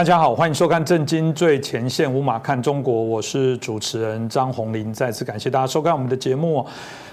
[0.00, 4.90] 大家好，欢迎收看《震惊最前线》，无马看中国，我是主持人张宏林。
[4.94, 6.66] 再次感谢大家收看我们的节目。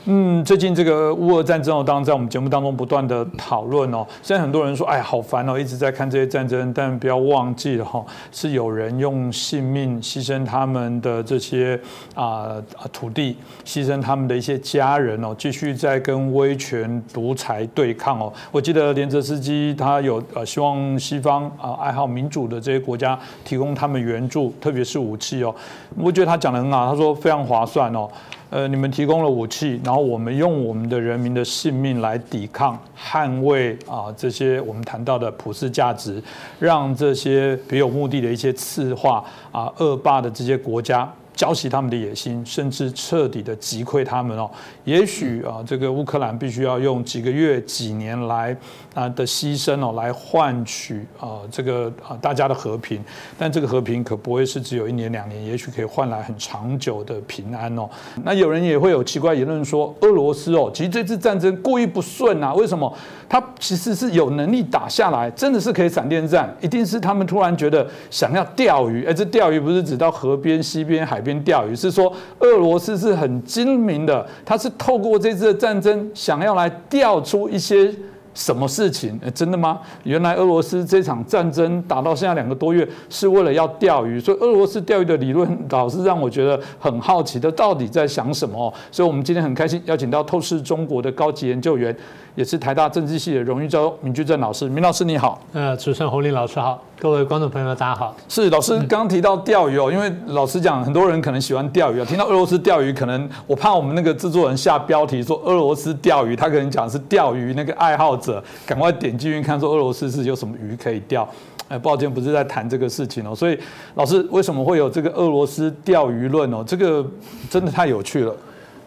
[0.10, 4.08] 嗯，最近这个乌俄战争哦，当然在我们节目当中不断的讨论哦。
[4.24, 11.78] 现在很多人说，哎，好烦哦，一直在看这些战争，但不要忘记了哈，是有人用性命牺牲他们的这些
[12.16, 12.56] 啊
[12.94, 18.32] 土地，牺牲他们的一些家人哦，继续在跟威权独裁对抗哦。
[18.50, 25.54] 我记得连泽斯基他有呃希望西方啊爱好民主的这国家提供他们援助，特别是武器哦。
[25.98, 28.10] 我觉得他讲的很好，他说非常划算哦。
[28.50, 36.24] 呃，你们提供了武器，然后我们用我们的人民的性命来抵抗、捍卫啊这些我们谈到的普世价值，
[36.58, 41.12] 让这些别有目的的一些次化啊恶霸的这些国家。
[41.38, 44.50] 浇熄他们的野心，甚至彻底的击溃他们哦。
[44.84, 48.58] 也许啊，这个乌克兰必须要用几个月、几年来
[48.96, 53.00] 啊的牺牲哦，来换取啊这个啊大家的和平。
[53.38, 57.88] 但这个和平可不会是只有一年两年，也许可以换来很长久的平安哦。
[58.24, 62.52] 那有人也会有奇怪言论说，俄罗斯哦，其实这次战争故意不顺啊？
[62.56, 62.92] 为什么？
[63.30, 69.06] 他其实是有能力打下来，真的是可以闪电战，一定是他们突然觉得想要钓鱼。
[69.06, 77.94] 哎，这钓鱼不是指到河边、溪边、海边钓鱼，是说俄罗斯是很精明的，他是透过这次的战争想要来钓出一些。
[78.38, 79.20] 什么事情？
[79.34, 79.80] 真的吗？
[80.04, 84.20] 原来俄罗斯这场战争打到现在两个多月，是为了要钓鱼。
[84.20, 88.72] 所以俄罗斯钓鱼的理论，老是让我觉得很好奇的，到底在想什么？
[88.92, 91.98] 所以我们今天很开心邀请到透视中国的高级研究员，
[92.36, 94.70] 也是台大政治系的荣誉教授闵居正老师。
[94.70, 95.42] 闵老师你好。
[95.54, 96.80] 呃，主持人洪林老师好。
[97.00, 98.16] 各位观众朋友们，大家好。
[98.28, 102.06] 是老师刚提到钓鱼哦，因为老实讲，很多人可能喜欢钓鱼啊。
[102.06, 111.28] 听到俄罗斯钓鱼，可能我怕我们那个制作人下标题说俄罗斯钓鱼，他可能讲是钓鱼那个爱好者，赶快点进去看说俄罗斯是有什么鱼可以钓。
[111.68, 113.36] 哎，抱歉，不是在谈这个事情哦。
[113.36, 113.60] 所以
[113.94, 116.64] 老师为什么会有这个俄罗斯钓鱼论哦？
[116.66, 117.06] 这个
[117.48, 118.36] 真的太有趣了。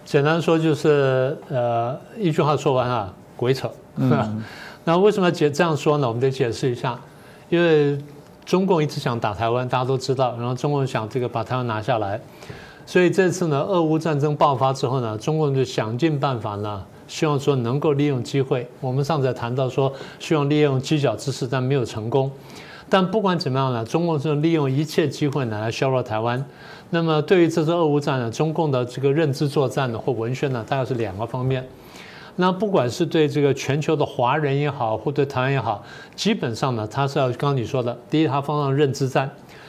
[0.04, 3.70] 简单说就是呃一句话说完啊，鬼扯。
[3.94, 4.42] 嗯。
[4.82, 6.08] 那为什么解这样说呢？
[6.08, 6.98] 我们得解释一下。
[7.50, 7.98] 因为
[8.46, 12.18] 中共一直想打台湾，大家都知道，然后中共想这个把台湾拿下来，
[12.86, 18.66] 所以这次呢，俄乌战争爆发之后呢，中共就想尽办法呢，希望说能够利用机会。
[18.80, 22.30] 我们上次谈到说，希望利用犄角之势，但没有成功。
[22.88, 26.44] 但不管怎么样呢，中共是利用一切机会呢来削弱台湾。
[26.90, 31.64] 那么对于这次俄乌战呢，中共的这个认知作战呢或文宣呢，大概是两个方面。
[32.36, 39.28] 那不管是对这个全球的华人也好，或对台湾也好，基本上呢，他是要刚你说的，第一，他发动认知战；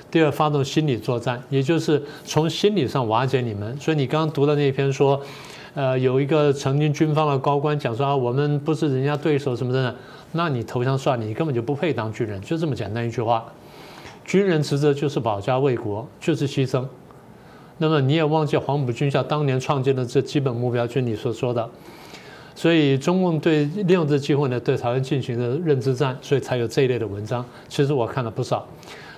[0.09, 3.77] 第二，发动心理作战，也就是从心理上瓦解你们。
[3.77, 5.19] 所以你刚刚读的那篇说，
[5.73, 9.95] 呃，有一个曾经军方的高官讲说啊，我们不是人家对手什么的，
[10.33, 13.45] 那你投降算了，你根本就不配当军人，就这么简单一句话。
[14.23, 16.85] 军人职责就是保家卫国，就是牺牲。
[17.79, 21.67] 那么你也忘记黄埔军校当年创建的这基本目标，就是你所说的。
[22.56, 27.45] 所以中共对利用这机会呢，对台湾进行的认知战，所以才有这一类的文章。
[27.67, 28.67] 其实我看了不少，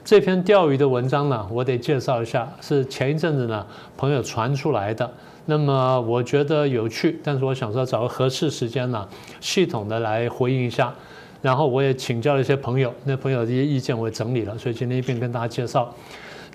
[0.06, 3.66] 这篇钓鱼的文章呢，我得介绍一下，是前一阵子呢
[3.98, 5.12] 朋友传出来的。
[5.46, 9.06] 那么我觉得有趣，但是我想说找个合适时间呢，
[9.42, 10.94] 系统的来回应一下。
[11.42, 15.94] 然后我也请教了一些朋友，那朋友这些意见我也整理了，所以今天一并跟大家介绍。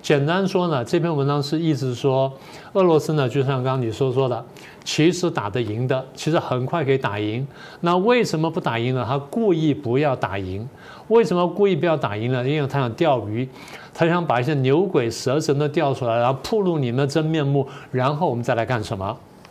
[0.01, 2.31] 简单说呢，这篇文章是意思说，
[2.73, 4.43] 俄罗斯呢，就像刚刚你所说的，
[4.83, 7.45] 其实打得赢的，其实很快可以打赢。
[7.81, 9.05] 那为什么不打赢呢？
[9.07, 10.67] 他故意不要打赢。
[11.09, 12.47] 为什么故意不要打赢呢？
[12.47, 13.47] 因为他想钓鱼，
[13.93, 19.05] 他想把一些牛鬼蛇神都钓出来，然后暴露你们的真面目，然后我们再来干什么？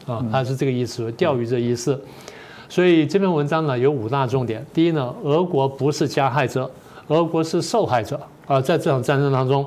[0.06, 2.00] 啊，他是这个意思，钓鱼这意思。
[2.68, 4.64] 所以这篇文章呢有五大重点。
[4.72, 6.70] 第一呢，俄国不是加害者，
[7.08, 9.64] 俄国是受害者啊，在这场战争当中。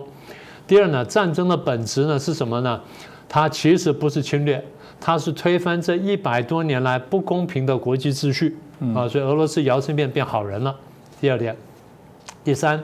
[0.72, 2.80] 第二呢，战争的本质呢是什么呢？
[3.28, 4.64] 它其实不是侵略，
[5.02, 8.58] 它是推翻这一百多年来不公平的国际秩序
[8.96, 9.06] 啊！
[9.06, 10.74] 所以俄罗斯摇身变变好人了。
[11.20, 11.54] 第二点，
[12.42, 12.82] 第三，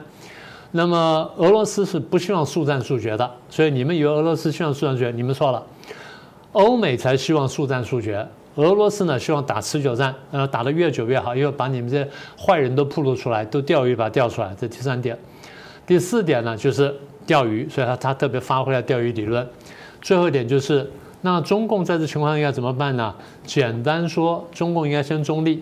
[0.71, 5.65] 那么俄罗斯是不希望速战速决的，所以你们以为俄罗斯希望速战速决，你们错了。
[6.51, 14.53] 欧美才希望速战速决，俄罗斯呢希望打持久战，呃，打得越久越好，因为把你们这些坏人都暴露出来，都钓鱼把它钓出来。
[14.59, 15.17] 这第三点，
[15.85, 16.93] 第四点呢就是。
[17.27, 19.47] 钓鱼，所以他他特别发挥了钓鱼理论。
[20.01, 20.89] 最后一点就是，
[21.21, 23.13] 那中共在这情况下应该怎么办呢？
[23.45, 25.61] 简单说，中共应该先中立，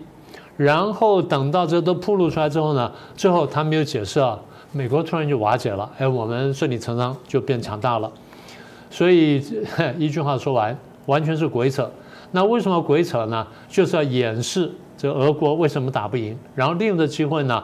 [0.56, 4.40] 然后等到这都暴露出来之后呢，最后他没有解释啊，
[4.72, 8.12] 美国突然就瓦解了，哎，我们顺理成章就变强大了。
[8.92, 9.44] 所以
[9.98, 10.78] 一句话说完，
[11.08, 11.90] 完全是鬼扯。
[12.32, 13.48] 那为什么鬼扯呢？
[13.68, 14.72] 就是要掩饰。
[15.06, 16.36] 这俄国为什么打不赢？
[16.56, 17.64] 然后利用这机会呢，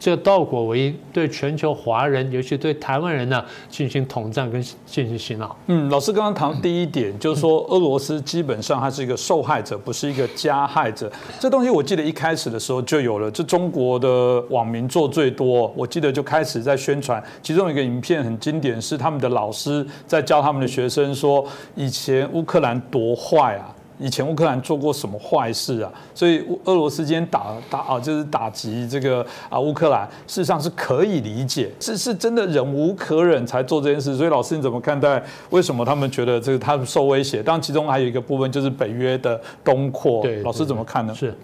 [0.00, 5.54] 这倒果为因，对全球华人，尤其对台湾人呢，进行统战跟进行洗脑。
[5.66, 11.12] 嗯，老师刚刚谈第一点，就是说俄罗斯基本上它是一个受害者，不是一个加害者。
[11.38, 17.22] 这东西我记得一开始的时候就有了，这中国的网民做最多，我记得就开始在宣传。
[17.42, 21.44] 其中一个影片很经典，是他们的老师在教他们的学生说，
[21.74, 23.74] 以前乌克兰多坏啊。
[23.98, 25.92] 以前乌克兰做过什么坏事啊？
[26.14, 34.16] 所以俄罗斯今天打打啊，就是打击这个啊乌克兰，事实上是可以理解，是是真的忍无可忍才做这件事。
[34.16, 35.20] 所以老师你怎么看待？
[35.50, 37.42] 为什么他们觉得这个他们受威胁？
[37.42, 40.22] 当然其中还有一个部分就是北约的东扩。
[40.22, 41.12] 对，老师怎么看呢？
[41.12, 41.34] 是，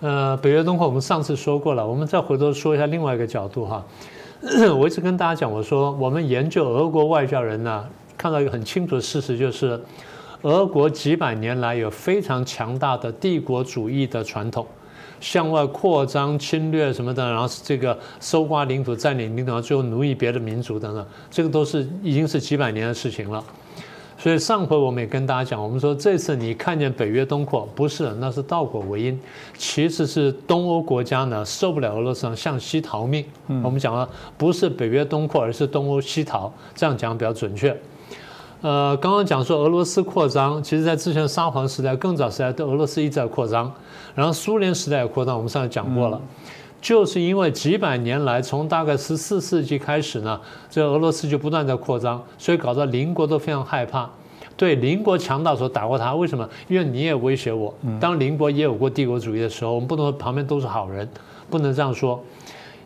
[0.00, 3.84] 呃，北约东扩我们上次说过了，我们再回头说一下另外一个角度哈。
[4.78, 7.84] 我一直跟大家讲，我说我们研究俄国外交人呢，
[8.16, 9.80] 看到一个很清楚的事实就是。
[10.42, 14.66] 俄国几百年来有非常强大的帝国主义的传统，
[15.20, 23.42] 向外扩张、侵略什么的，然后这个搜刮领土、占领领土，最后奴役别的民族等等，这个都是已经是几百年的事情了。
[24.18, 29.20] 所以上回我们也跟大家讲，我们说这次你看见北约东扩，不是那是倒果为因，
[29.58, 33.22] 其实是东欧国家呢受不了俄罗斯向西逃命。
[33.62, 37.78] 我们讲了，不是北约东扩，而是东欧西逃，这样讲比较准确。
[38.62, 43.72] 呃，刚刚讲说俄罗斯扩张，其实在之前沙皇时代、更早时代，都俄罗斯一直在扩张。
[44.14, 46.20] 然后苏联时代也扩张，我们上次讲过了，
[46.80, 54.08] 就是因为几百年来，从大概十四世纪开始呢，这俄罗斯就不断在扩张，所以搞得邻国都非常害怕。
[54.56, 56.48] 对邻国强大时候打过他，为什么？
[56.66, 57.72] 因为你也威胁我。
[58.00, 61.06] 当邻国也有过帝国主义的时候，我们不能说旁边都是好人，
[61.50, 62.18] 不能这样说。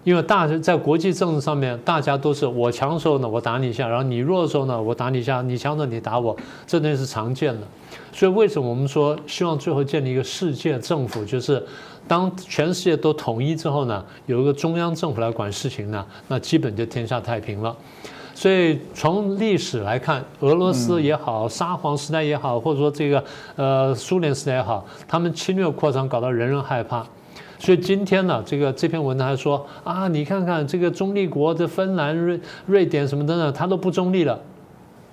[0.02, 5.43] 因为大在国际政治上面，大家都是我强的时候呢，我打你一下；然后你弱的时候呢，我打你一下。
[5.43, 6.35] 你强的时候你打我，
[6.67, 7.67] 这东西是常见的。
[8.12, 11.62] 所以为什么我们说希望最后建立一个世界政府，就是
[12.08, 17.76] 当全世界都统一之后呢，有一个中央政府来管事情呢，那基本就天下太平了。
[18.35, 23.23] 所以从历史来看，俄罗斯也好，沙皇时代也好，或者说这个
[23.55, 27.06] 呃苏联时代也好，他们侵略扩张搞到人人害怕。
[27.61, 34.41] 所以今天呢，这个这篇文章还说啊，你看看这个中立国的芬兰、瑞瑞典什么等等，它都不中立了。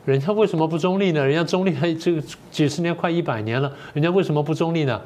[0.06, 1.24] 人家为什么不中立呢？
[1.26, 5.02] 人家中立还这个几十年、快一百年了，人家为什么不中立呢？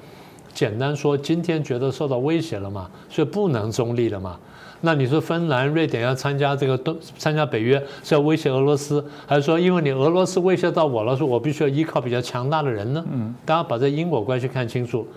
[0.54, 4.38] 简单说，今天觉得受到威胁了嘛，所以不能中立了嘛。
[4.82, 13.04] 那你说芬兰、瑞典要参加这个东参加北约是要威胁俄罗斯，还是说因为你俄罗斯威胁到我了，说我必须要依靠比较强大的人呢？
[13.12, 15.08] 嗯，大家把这因果关系看清楚。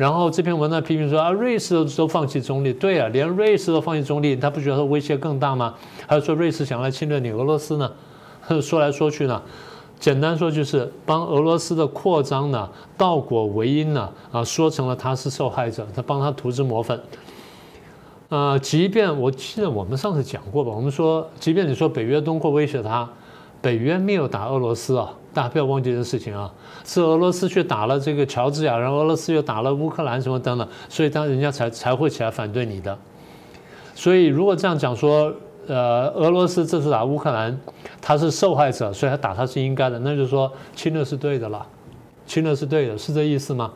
[0.00, 5.74] 然后这篇文章批评说啊，瑞士都都放弃中立，对啊，连瑞士都放弃中立，他不觉得威胁更大吗？
[6.06, 7.92] 还是说瑞士想来侵略你俄罗斯呢？
[8.62, 9.42] 说来说去呢，
[9.98, 12.66] 简单说就是帮俄罗斯的扩张呢，
[12.96, 16.98] 倒果为因呢，啊，说成了他是受害者，他帮他涂脂抹粉。
[18.30, 23.06] 呃，即便我记得我们上次讲过吧，我们说，即便你说北约东扩威胁他。
[23.60, 26.52] 北约没有打俄罗斯啊，大家不要忘记这件事情啊，
[26.84, 32.96] 是俄罗斯去打了这个乔治亚，然后俄罗斯又打了乌克兰什么等等，所以当人家才才会起来反对你的。
[33.94, 35.32] 所以如果这样讲说，
[35.66, 37.60] 呃，俄罗斯这次打乌克兰，
[38.00, 41.64] 他是受害者，所以他打他是应该的，那就是说侵略是对的了，
[42.26, 43.70] 侵略是对的，是这意思吗？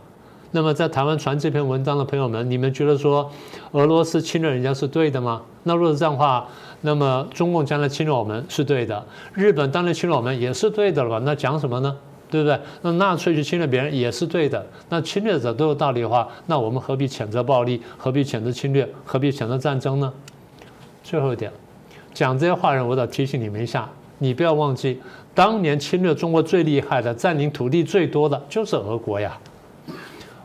[0.50, 3.28] 那么在台湾传这篇文章的朋友们，你们觉得说
[3.72, 5.42] 俄罗斯侵略人家是对的吗？
[5.64, 6.46] 那如果是这样的话，
[6.86, 11.18] 那么中共将来侵略我们是对的，日本当年侵略我们也是对的了吧？
[11.24, 11.96] 那讲什么呢？
[12.30, 12.60] 对不对？
[12.82, 14.64] 那纳粹去侵略别人也是对的。
[14.90, 17.80] 那侵略者都有道理的话，那我们何必谴责暴力？
[17.96, 18.86] 何必谴责侵略？
[19.02, 20.12] 何必谴责战争呢？
[21.02, 21.50] 最后一点，
[22.12, 23.88] 讲这些话人，我得提醒你们一下，
[24.18, 25.00] 你不要忘记，
[25.34, 29.38] 当年侵略中国最厉害的、占领土地最多的就是俄国呀。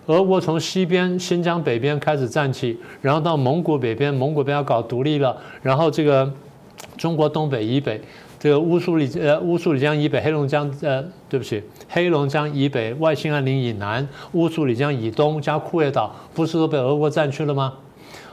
[0.09, 6.27] 俄国从西边新疆北边开始站起，然后到蒙古北边，蒙古边要搞独立了，然后这个
[6.97, 8.01] 中国东北以北，
[8.39, 17.75] 这个乌苏里呃乌苏里江以北，黑龙江呃对不起，黑龙江以北，外兴安岭以南，乌苏里江以东加库页岛，不是都被俄国占去了吗？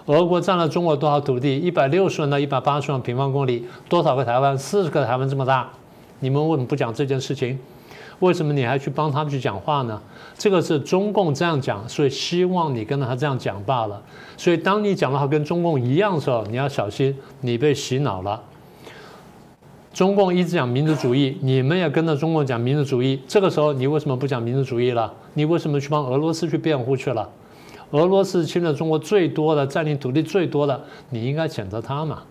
[0.06, 1.59] 俄国占了中国多少土地？
[1.59, 4.56] 一百六十万到一百八十万平方公里，多少个台湾？
[4.56, 5.68] 四十个台湾这么大，
[6.21, 7.59] 你们为什么不讲这件事情？
[8.20, 10.00] 为什么你还去帮他们去讲话呢？
[10.38, 14.02] 这个是中共这样讲，所以希望你跟着他这样讲罢了。
[14.37, 18.42] 所以当你讲的话跟中共一样的时候，你要小心，你被洗脑了。
[19.92, 23.20] 中共一直讲民族主义，你们也跟着中共讲民族主义。
[23.26, 25.12] 这个时候你为什么不讲民族主义了？
[25.35, 27.28] 你为什么去帮俄罗斯去辩护去了？
[27.92, 30.78] 俄罗斯侵略中国最多的，占领土地最多的，
[31.11, 32.23] 你应该谴责他嘛？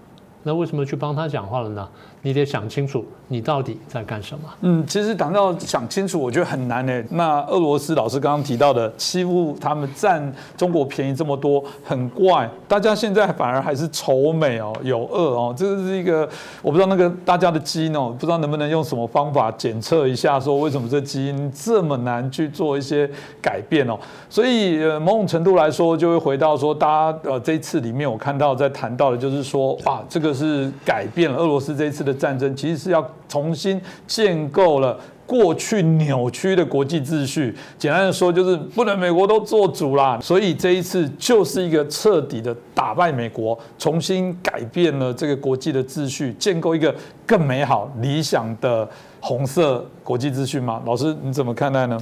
[0.44, 1.90] 那为什么去帮他讲话了呢？
[2.26, 4.50] 你得想清楚，你到底在干什么？
[4.62, 7.06] 嗯，其实谈到想清楚，我觉得很难诶。
[7.12, 12.50] 那俄罗斯老师刚刚提到的欺负他们占中国便宜这么多，很怪。
[12.68, 16.28] 大家现在反而还是仇美哦，有恶哦，这个是一个
[16.64, 23.08] 我不知道那个大家的基因哦，不知道能不能用什么方法检测一下，说为什么这基因这么难去做一些
[23.40, 23.96] 改变哦。
[24.32, 32.15] 所以呃，某种程度来说，就会回到说，大家呃这一次里面我看到在谈到的就是说，哇，这个是改变了俄罗斯这一次的。
[32.16, 37.56] 战争其实是要重新建构了过去扭曲的国际秩序。
[37.78, 40.20] 简单的说，就是不能美国都做主啦。
[40.22, 46.94] 所以这一次就是一个彻底的打败美国，重新改变了这个国际的秩序，建构一个
[47.26, 48.88] 更美好、理想的
[49.20, 50.82] 红色国际秩序吗？
[50.86, 51.98] 老师，你怎么看待呢？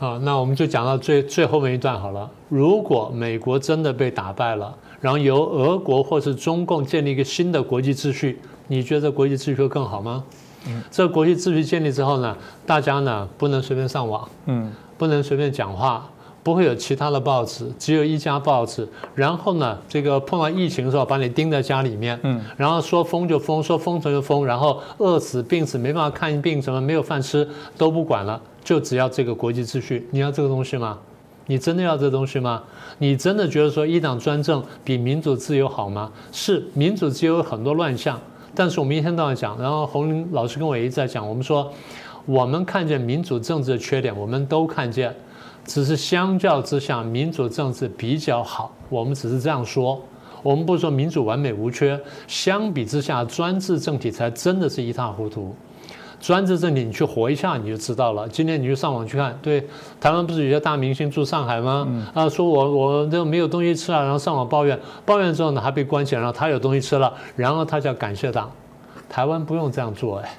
[0.00, 2.28] 好，那我们就讲到最最后面一段好了。
[2.48, 8.38] 如果美国真的被打败了，然后由俄国或是中共建立一个新的国际秩序。
[8.66, 10.22] 你觉得国际秩序会更好吗？
[10.66, 12.36] 嗯，这个国际秩序建立之后呢，
[12.66, 16.06] 大家呢不能随便上网，嗯，不能随便讲话，
[16.42, 18.86] 不会有其他的报纸，只有一家报纸。
[19.14, 30.06] 然后呢，这个碰到疫情的时候，把你钉在家里面，嗯，然后说封就封，说封城就封，然后饿死、病死，没办法看病，什么没有饭吃都不管了，就只要这个国际秩序。
[30.10, 30.98] 你要这个东西吗？
[31.46, 32.62] 你真的要这东西吗？
[32.98, 36.10] 你真的觉得说一党专政比民主自由好吗？
[36.32, 38.20] 是，民主自由有很多乱象。
[38.54, 41.72] 但是我们一天到晚讲，然后洪林老师跟我一直在讲，我们说，
[42.26, 45.14] 我们看见民主政治的缺点，我们都看见，
[45.64, 48.74] 只是相较之下，民主政治比较好。
[48.88, 50.00] 我们只是这样说，
[50.42, 55.54] 我们不是说民主完美无缺，相比之下，专制政体才真的是一塌糊涂。
[56.20, 58.28] 专制政体，你去活一下你就知道了。
[58.28, 59.64] 今天你就上网去看，对，
[60.00, 61.86] 台湾不是有些大明星住上海吗？
[62.12, 68.50] 啊，说我我这没有东西吃啊，然后上网抱怨，抱怨之后呢还被关起来，然后他有东西吃了，然后他就要感谢党。
[69.08, 70.38] 台湾不用这样做哎，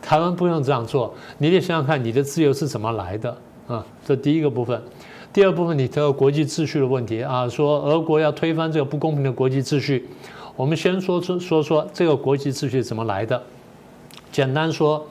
[0.00, 3.36] 台湾不用这样做，你得想想看你的自由是怎么来的
[3.68, 3.84] 啊？
[4.04, 4.82] 这第一个部分，
[5.32, 10.08] 第二部分你提到国际秩序的问题啊，说俄国要推翻这个不公平的国际秩序，
[10.56, 13.40] 我们先说说说说这个国际秩序怎么来的，
[14.32, 15.06] 简单说。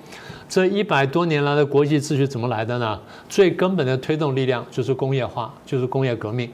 [0.49, 2.97] 这一百多年来的国际秩序怎么来的呢？
[3.27, 6.49] 最根本的推动力量就是工业化，就是工业革命。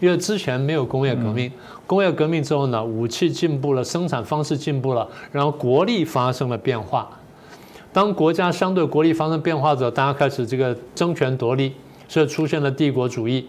[0.00, 1.48] 因为之前没有工业革命，
[1.86, 7.08] 工业革命之后呢，武器进步了，生产方式进步了，然后国力发生了变化。
[7.92, 11.72] 当国家相对国力发生变化之后，大家开始这个争权夺利，
[12.08, 13.46] 所以出现了帝国主义。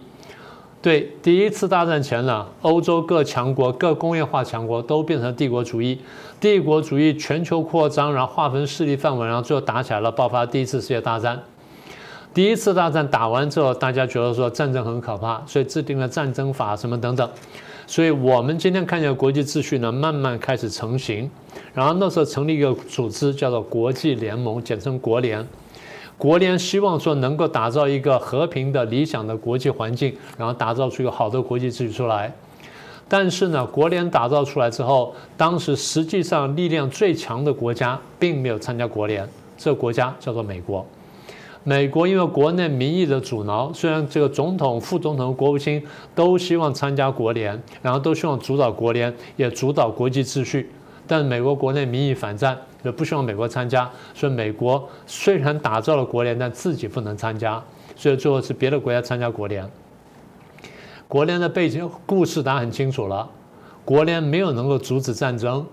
[0.80, 5.98] 对，第一次大战前呢，欧洲各强国、各工业化强国都变成帝国主义，
[6.40, 11.42] 帝国主义全球扩张，然后划分势力范围，然后最后打起来了，爆发第一次世界大战。
[12.32, 17.28] 第一次大战打完之后，大家觉得说战争很可怕，所以制定了战争法什么等等。
[17.88, 21.28] 所以我们今天看见国际秩序呢，慢慢开始成型。
[21.74, 25.44] 然后那时候成立一个组织，叫做国际联盟，简称国联。
[26.18, 32.30] 国联希望说能够打造一个和平的理想的国际环境，然后打造出一个好的国际秩序出来。
[33.08, 40.84] 但是呢，国联打造出来之后，当时实际上力量最强的国家并没有参加国联，这个国家叫做美国。
[41.64, 45.82] 美国因为国内民意的阻挠，虽然这个总统、副总统、国务卿
[46.14, 50.70] 都希望参加国联，然后都希望主导国联，也主导国际秩序。
[51.06, 57.62] 但美国国内民意反战，也不希望美国参加，所以美国虽然打造了国联，但自己不能参加，
[57.96, 59.68] 所以最后是别的国家参加国联。
[61.08, 63.28] 国联的背景故事大家很清楚了，
[63.84, 65.66] 国联没有能够阻止战争，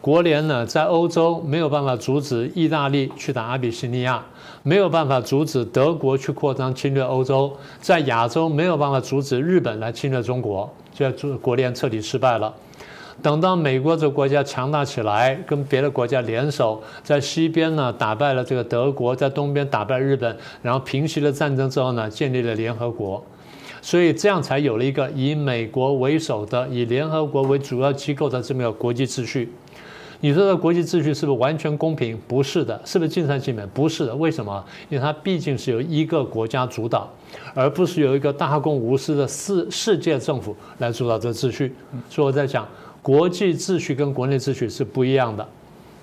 [0.00, 4.24] 国联呢在欧洲没有办法阻止意大利去打阿比西尼亚，
[4.62, 12.54] 没有办法阻止德国去扩张侵略欧洲，在亚洲没有办法阻止日本来侵略中国，所以国联彻底失败了。
[13.26, 23.20] 等到美国这个国家强大起来，跟别的国家联手，在西边呢打败了这个德国，在东边打败日本，然后平息了战争之后呢，建立了联合国，
[23.82, 29.52] 所以这样才有了一个以美国为首的、以联合国为主要机构的这么一个国际秩序。
[30.20, 32.16] 你说的国际秩序是不是完全公平？
[32.28, 33.66] 不是的，是不是尽善尽美？
[33.74, 34.14] 不是的。
[34.14, 34.64] 为什么？
[34.88, 37.12] 因为它毕竟是由一个国家主导，
[37.54, 41.74] 而不是由一个大公无私的世世界政府来主导这个秩序。
[42.08, 42.64] 所以我在讲。
[43.06, 45.48] 国际秩序跟国内秩序是不一样的，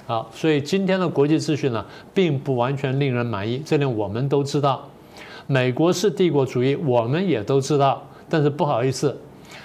[0.08, 4.88] 好，所以今天的国际秩序呢，并不完全令人满意，这点我们都知道。
[5.46, 9.20] 美国是帝国主义，我们也都知道，但是不好意思，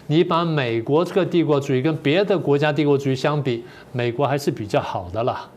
[0.08, 5.48] 你把美国这个帝国主义跟别的国家帝国主义相比，美国还是比较好的了。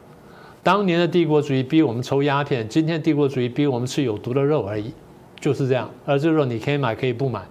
[0.61, 4.93] 当年的帝国主义逼我们抽鸦片，今天帝国主义逼我们吃有毒的肉而已，
[5.39, 5.89] 就是这样。
[6.05, 7.41] 而这肉你可以买，可以不买。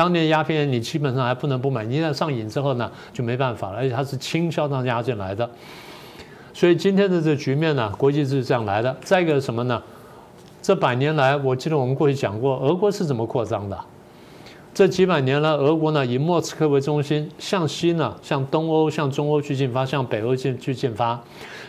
[0.00, 5.50] 当年鸦片你基本上还不能不买，你一旦上瘾之后呢，就没办法了，而且它是倾销当鸦进来的，
[6.54, 8.96] 所以今天的这局面呢，国际是这样来的。
[9.02, 9.82] 再一个什么呢？
[10.62, 13.78] 这百年来，我记得我们过去讲过，俄国是怎么扩张的？
[14.72, 21.22] 这几百年来，俄国呢以莫斯科为中心，向西呢向东欧、向中欧去进发，向北欧进去进发，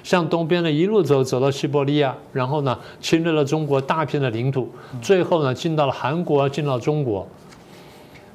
[0.03, 4.69] 向东边呢一路走走到西伯利亚，然后呢侵略了中国大片的领土，
[5.01, 7.27] 最后呢进到了韩国，进到中国。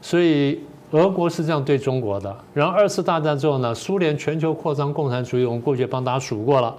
[0.09, 0.61] 所以
[0.93, 2.33] 俄国是这样对中国的。
[2.55, 6.73] 然后二次大战之后呢，苏联全球扩张共产主义，我们过去帮大家数过了。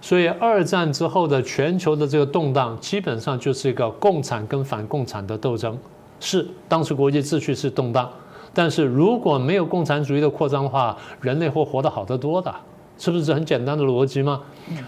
[0.00, 5.76] 所以二战之后的全球的这个动荡，基本上就是一个共产跟反共产的斗争。
[6.20, 8.08] 是当时国际秩序是动荡，
[8.52, 12.54] 但是如果没有共产主义的扩张的话，人类会活得好得多的，
[12.96, 14.40] 是不是很简单的逻辑吗？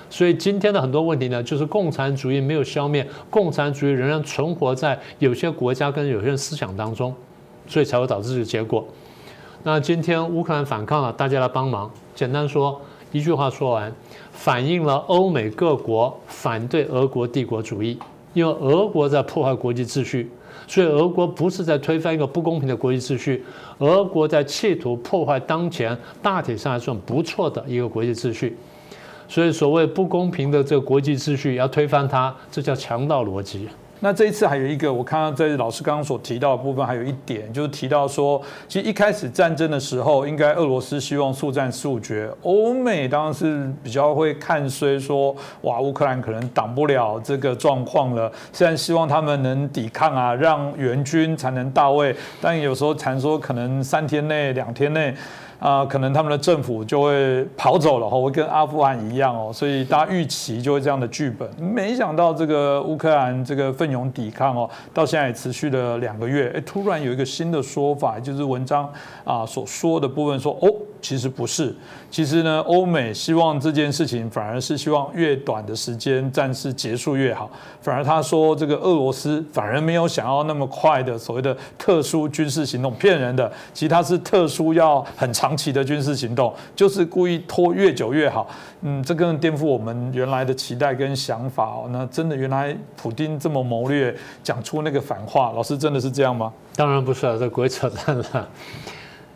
[0.09, 7.13] 所以今天的很多问题呢，就是共产主义没有消灭，共产主义仍然存活在有些国家跟有些人思想当中，
[7.67, 8.85] 所以才会导致这个结果。
[9.63, 11.91] 那今天乌克兰反抗了，大家来帮忙。
[12.15, 12.81] 简单说
[13.13, 13.93] 一句话说完，
[14.31, 17.99] 反映了欧美各国反对俄国帝国主义，
[18.33, 20.31] 因为俄国在破坏国际秩序。
[20.69, 23.45] 所以，俄国不是在推翻一个不公平的国际秩序，
[23.79, 28.57] 俄国在企图破坏当前大体上还算不错的一个国际秩序。
[29.29, 33.69] 所以，所谓不公平的这个国际秩序要推翻它，这叫强盗逻辑。
[34.07, 55.13] 那这一次还有一个，我看到在老师刚刚所提到的部分，还有一点就是提到说，其实一开始战争的时候，应该俄罗斯希望速战速决，欧美当然是比较会看衰，说哇，乌克兰可能挡不了这个状况了，虽然希望他们能抵抗啊，让援军才能到位，但有时候传说可能三天内、两天内。
[55.59, 61.49] 啊，可能他们的政府就会跑走了，会跟阿富汗一样哦，所以大家预期就会这样的剧本。
[61.59, 68.91] 没想到这个乌克兰这个奋勇抵抗哦，到现在也持续了两个月，哎，突然有一个新的说法，就是文章
[69.25, 70.73] 啊所说的部分说哦。
[71.01, 71.75] 其实不是，
[72.11, 77.51] 其实呢，欧美希望这件事情反而是希望越短的时间战事结束越好。
[77.81, 83.51] 反而他说这个俄罗斯反而没有想要那么快的所谓的特殊军事行动，骗人的。
[83.73, 88.49] 其实他是特殊要很长期的军事行动，就是故意拖越久越好。
[88.83, 91.89] 嗯，这更颠覆我们原来的期待跟想法哦。
[91.91, 96.53] 那真的原来普京这么谋略，讲出那个反话，老师真的是这样吗？
[96.75, 98.49] 当然不是啊，这鬼扯淡了。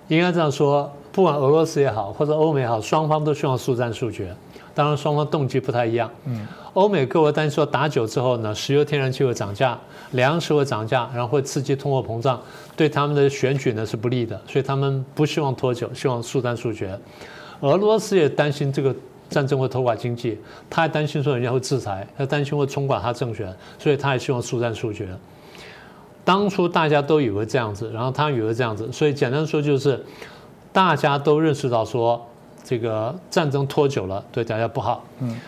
[0.08, 0.92] 应该这样说。
[1.12, 4.34] 不管俄罗斯也好，或者欧美也好，双方都希望速战速决。
[4.72, 6.08] 当然，双方动机不太一样。
[6.26, 9.76] 嗯，欧美各国担心说打久之后呢，石油、天然气会涨价，
[10.12, 12.40] 粮食会涨价，然后会刺激通货膨胀，
[12.76, 16.96] 对他们的选举呢是不利的，所以他们不希望拖久，希望速战速决。
[17.60, 18.94] 俄罗斯也担心这个
[19.28, 20.38] 战争会拖垮经济，
[20.70, 25.08] 他还担心说人家会制裁，他担心会冲垮他政权，所以他也希望速战速决。
[26.24, 30.02] 当初大家都以为这样子，然后他以为这样子，所以简单说就是。
[30.72, 32.20] 大家都认识到说，
[32.62, 35.02] 这个战争拖久了对大家不好。
[35.18, 35.40] 嗯，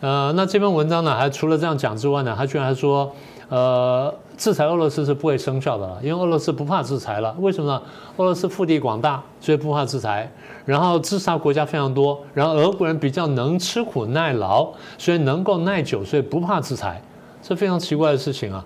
[0.00, 3.10] 呃，那这篇文章呢，还除了这样讲之外呢，他居然还说，
[3.48, 7.34] 呃，制裁俄罗斯是不会生效的了，因为俄罗斯不怕制裁了。
[7.38, 7.82] 为什么呢？
[8.16, 10.30] 俄罗斯腹地广大，所以不怕制裁。
[10.64, 17.00] 然后自杀国家非常多，然后俄国人比较能吃苦耐劳，所以能够耐久，所以不怕制裁。
[17.40, 18.64] 这非常奇怪的事情啊！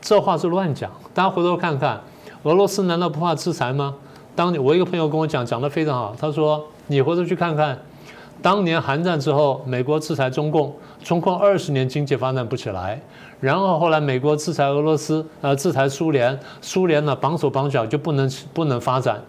[0.00, 0.90] 这话是乱讲。
[1.12, 2.00] 大家回头看看，
[2.44, 3.94] 俄罗斯难道不怕制裁吗？
[4.38, 6.14] 当年我一个朋友跟我讲，讲得非常好。
[6.16, 7.76] 他说：“你回头去看看，
[8.40, 10.72] 当年韩战之后，美国制裁中共，
[11.02, 13.00] 中共二十年经济发展不起来。
[13.40, 19.20] 然后后来美国制裁俄罗斯，呃，制裁苏联，苏联呢绑手绑脚就不能不能发展。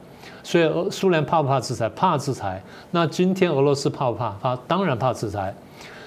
[0.44, 1.90] 所以苏联怕不怕制裁？
[1.90, 2.62] 怕制裁。
[2.92, 4.30] 那今天俄罗斯怕不怕？
[4.40, 5.52] 怕，当然怕制裁。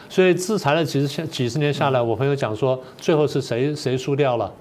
[0.09, 4.53] 所以制裁了几十几十年下来，我朋友讲说，最后是谁谁输掉了？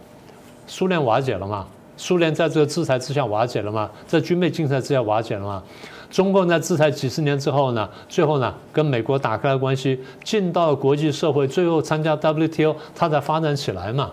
[0.66, 1.68] 苏联瓦解了嘛？”
[2.02, 3.88] 苏联在这个制裁之下瓦解了吗？
[4.08, 5.62] 在军备竞赛之下瓦解了吗？
[6.10, 7.88] 中共在制裁几十年之后呢？
[8.10, 14.10] 最后呢，跟美国打开了关系，进到了国际社会，最后参加 WTO，它才发展起来嘛。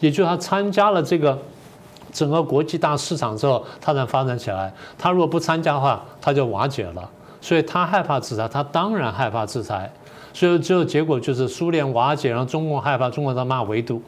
[0.00, 1.38] 也就是他参加了这个
[2.10, 4.72] 整个国际大市场之后，它才发展起来。
[4.96, 7.10] 他如果不参加的话，他就瓦解了。
[7.42, 9.92] 所以他害怕制裁，他当然害怕制裁。
[10.32, 14.00] 所以最后结果就是苏联瓦解，然后中共害怕，中国在骂围堵。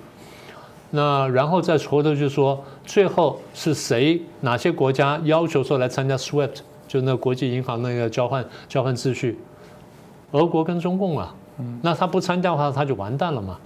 [0.90, 6.56] 那然后再回头就说，最后是谁哪些国家要求说来参加 SWIFT，
[6.88, 9.38] 就那国际银行那个交换交换秩序，
[10.32, 11.34] 俄国跟中共啊，
[11.82, 13.56] 那他不参加的话他就完蛋了嘛。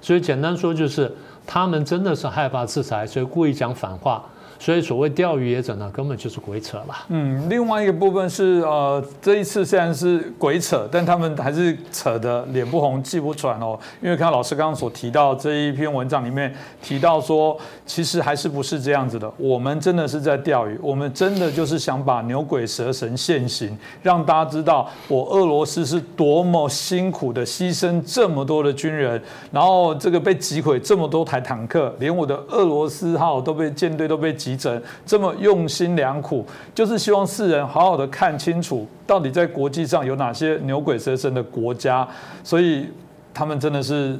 [0.00, 1.12] 所以简单说就是
[1.46, 4.24] 他们真的是害怕制裁，所以故意讲反话。
[4.58, 6.94] 所以所谓钓鱼也者呢，根本就是鬼扯了。
[7.08, 13.78] 嗯，另外一个部分是呃，这一次虽然是鬼扯，但他们还是扯的脸不红气不喘哦。
[14.00, 19.30] 因为看老师刚刚所提到这一篇文章里面提到说，其实还是不是这样子的。
[19.36, 29.20] 我们真的是在钓鱼，我们真的就是想把牛鬼蛇神现形，让大家知道我俄罗斯是多么辛苦的牺牲这么多的军人，
[29.52, 34.34] 然后这个被击毁这么多台坦克，连我的俄罗斯号都被舰队都被。
[34.46, 42.06] 急诊这么用心良苦，就是希望世人好好的看清楚，到底在国际上有哪些牛鬼蛇神的国家。
[42.44, 42.86] 所以
[43.34, 44.16] 他们真的是，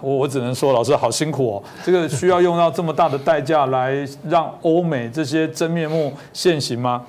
[0.00, 1.62] 我我只能说，老师好辛苦哦。
[1.84, 7.04] 这个需要用到这么大的代价来让欧美这些真面目现形吗？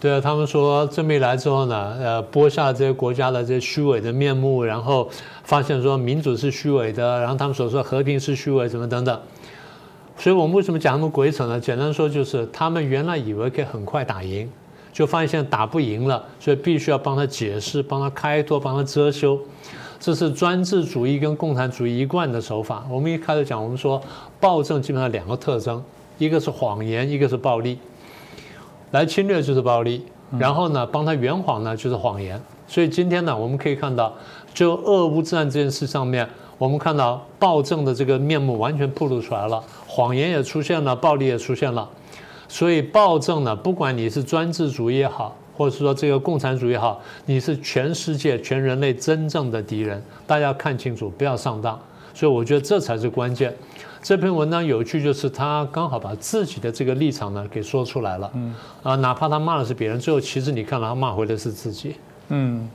[0.00, 5.06] 对啊，他们说这么一来之后呢，呃，剥下这些国家的这些虚伪的面目，然后
[5.42, 9.20] 发现说民主是虚伪的，然后他们所说和平是虚伪，什么等等。
[10.16, 11.60] 所以我们为什么讲他们鬼扯呢？
[11.60, 14.48] 简单说就是他们原来以为可以很快打赢，
[14.92, 19.38] 就发现现在打不赢了，所以必须要帮他解释、帮他开脱、帮他遮羞。
[19.98, 22.86] 这是专制主义跟共产主义一贯的手法。
[22.90, 24.00] 我们一开始讲，我们说
[24.38, 25.82] 暴政基本上两个特征，
[26.18, 27.78] 一个是谎言，一个是暴力。
[28.92, 30.06] 来侵略就是暴力，
[30.38, 32.40] 然后呢帮他圆谎呢就是谎言。
[32.68, 34.14] 所以今天呢，我们可以看到，
[34.54, 36.28] 就俄乌战这件事上面。
[36.56, 39.60] 我们看到暴政的这个面目完全暴露出来了，
[39.94, 41.88] 谎言也出现了，暴力也出现了，
[42.48, 51.78] 所以暴政呢，不管你是专制主义也好，或者是说这个共产主义也好，你是全世界全人类真正的敌人，大家看清楚，不要上当。
[52.12, 53.54] 所以我觉得这才是关键。
[54.02, 58.28] 这篇文章有趣，就是他刚好把自己的这个立场呢给说出来了。
[58.34, 58.52] 嗯
[58.82, 61.94] 啊，哪怕他骂的是别人，最后其实你看了他骂回的是自己。
[62.30, 62.68] 嗯。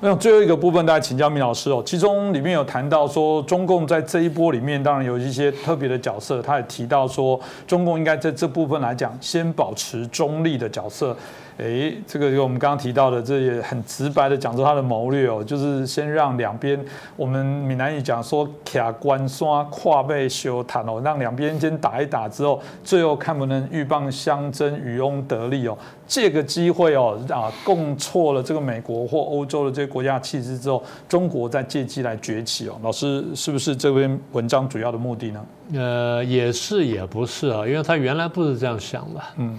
[0.00, 1.82] 那最后一个部分，大家请教米老师哦。
[1.86, 6.42] 其中里面有谈到说，中共在这一波里面，当然有一些特别的角色。
[6.42, 11.16] 他也提到说，中共应该在这部分来讲，先保持中立的角色。
[11.56, 16.78] 哎，这个就我们刚刚提到的，这也很直白的讲出他的谋略哦，就是先让两边，
[17.16, 32.76] 我们闽南语讲说卡关刷跨背修谈哦，让两边先打一打之后，最后看不能鹬蚌相争，渔翁得利哦，借个机会哦啊，共错了这个美国或欧洲的这些国家气势之后，中国再借机来崛起哦。
[32.82, 35.46] 老师是不是这篇文章主要的目的呢？
[35.74, 39.56] 呃，也是也不是啊，因为他原来不是这样想的，嗯。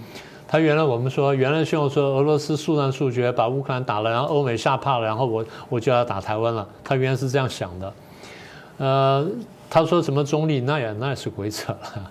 [0.48, 6.64] 他原来我们说，原来希望说俄罗斯速战速决把乌克兰打了，然后欧美吓怕了，然后我我就要打台湾了。
[6.84, 7.92] 他原来是这样想的。
[8.78, 9.26] 呃，
[9.68, 12.10] 他说什么中立，那也那也是鬼扯了。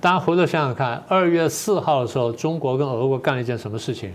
[0.00, 4.12] 大家回头想想看，二月四号的时候，中国跟俄国干了一件什么事情？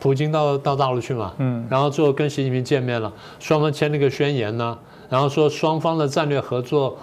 [0.00, 4.78] 普京到到大陆去嘛，嗯，然后最后跟习近平见面了，双方签了个宣言呢，
[5.10, 6.96] 然后说双方的战略合作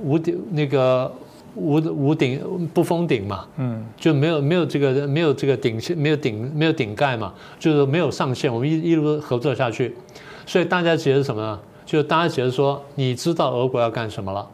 [0.00, 1.12] 无顶那个。
[1.56, 9.96] 无无顶不封顶嘛，嗯，就没有没有这个没有这个顶线没有顶没有顶盖嘛，就是没有上限，我们一一路合作下去，
[10.44, 11.58] 所以大家觉得什么呢？
[11.86, 14.46] 就大家觉得说，你知道俄国要干什么了，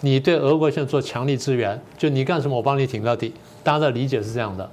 [0.00, 4.68] 你对俄国现在做强力支援，就你干什么我帮你挺到底，大家的理解是这样的。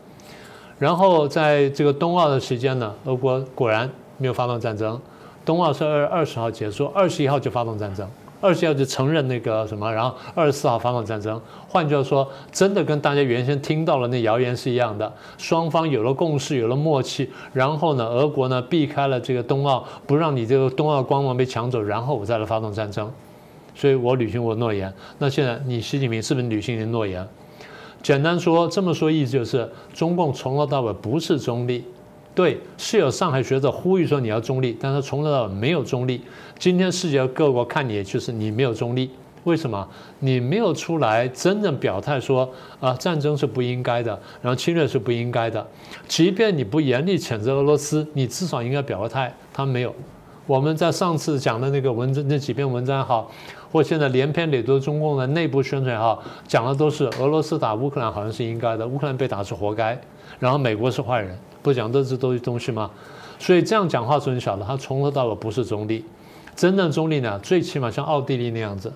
[0.78, 5.00] 然后在这个冬奥的时间呢，俄国果然没有发动战争，
[5.44, 8.08] 冬奥是二二十号结束，二十一号就发动战争。
[8.46, 11.42] 二十号就承认那个什么，然后二十四号发动战争。
[11.68, 15.12] 换句话说，真的跟大家原先听到了那谣言是一样的。
[15.40, 23.12] 双方有了共识，有了默契，然后呢，俄国呢避开了这个冬奥，不让你这个冬奥光芒被抢走，然后我再来发动战争。
[23.74, 24.94] 所以我履行我诺言。
[25.18, 27.28] 那现在你习近平是不是履行你的诺言？
[28.04, 31.84] 简单说，这么说意思就是，中共从头到尾不是中立。
[32.36, 36.22] 对，是有上海学者呼吁说你要中立，但是从头到尾没有中立。
[36.60, 39.10] 今天世界各国看你，就是你没有中立。
[39.46, 39.88] 为什么？
[40.20, 42.50] 你没有出来真正表态说
[42.82, 45.66] 啊，战争是不应该的，然后侵略是不应该的。
[46.10, 49.34] 即便你不严厉谴责俄罗斯，你至少应该表个态。
[49.54, 49.96] 他没有。
[50.46, 53.32] 我们在上次讲的那个文章，那几篇文章也好，
[53.72, 59.98] 或现在连篇累牍中共的内部宣传也好，讲的都是俄罗斯打乌克兰好像是应该的，乌克兰被打是活该，
[60.38, 61.38] 然后美国是坏人。
[61.66, 62.92] 不讲都是东东西吗？
[63.40, 64.64] 所以这样讲话是很小的。
[64.64, 66.06] 他从头到尾不是中立，
[66.56, 68.94] 真正中立呢，最起码像奥地利那样子。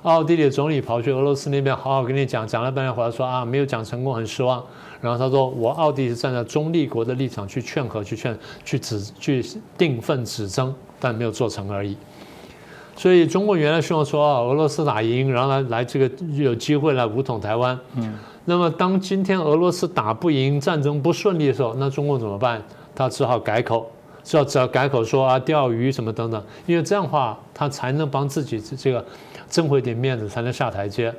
[0.00, 4.64] 奥地利的总理跑去俄罗斯那边好好跟你讲，讲了半天回来说啊，没有讲成功，很失望。
[5.02, 9.44] 然后他说，我奥地利是站在中立国的立场去劝和，去劝，去指，去
[9.76, 11.94] 定份指征，但没有做成而已。
[13.00, 17.78] 所以中国原来希望说啊，俄罗斯打赢，然后来来这个有机会来武统台湾。
[17.96, 18.12] 嗯。
[18.44, 22.62] 那么，当今天俄罗斯打不赢、战争不顺利的时候，那中共怎么办？
[22.94, 23.90] 他只好改口，
[24.22, 29.02] 只要只要改口说啊，钓鱼什么等等，因为这样的话，他才能帮自己这个
[29.48, 31.10] 挣回点面子，才能下台阶。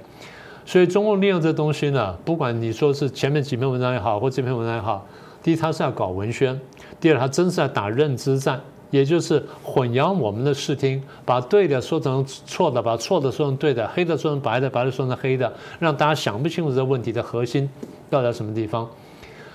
[0.64, 5.04] 所以中共利用这东西呢，不管你说是前面几篇文章也好，或这篇文章也好，
[5.42, 6.60] 第一他是要搞文宣，
[7.00, 8.62] 第二他真是要打认知战，
[8.92, 17.68] 也就是混淆我们的视听，把对的说成错的，把错的说成对的，黑的说成白的，白的说成黑的，让大家想不清楚这问题的核心
[18.10, 18.88] 到底在什么地方。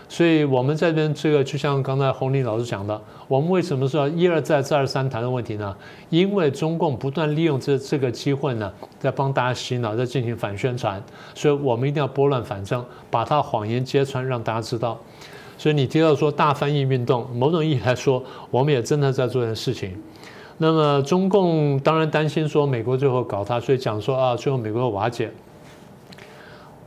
[0.08, 5.76] 所以我们这边这个就像刚才洪林老师讲的，我们为什么说一而再再而三谈的问题呢？
[6.10, 11.02] 因为中共不断利用这这个机会呢，在帮大家洗脑，在进行反宣传，
[11.34, 14.96] 所以我们一定要拨乱反正，把他谎言揭穿，让大家知道。
[15.58, 19.96] 所以你提到说大翻译运动，某种意义来说，我们也真的在做这件事情。
[20.58, 25.30] 那么中共当然担心说美国最后搞他，所以讲说啊，最后美国瓦解。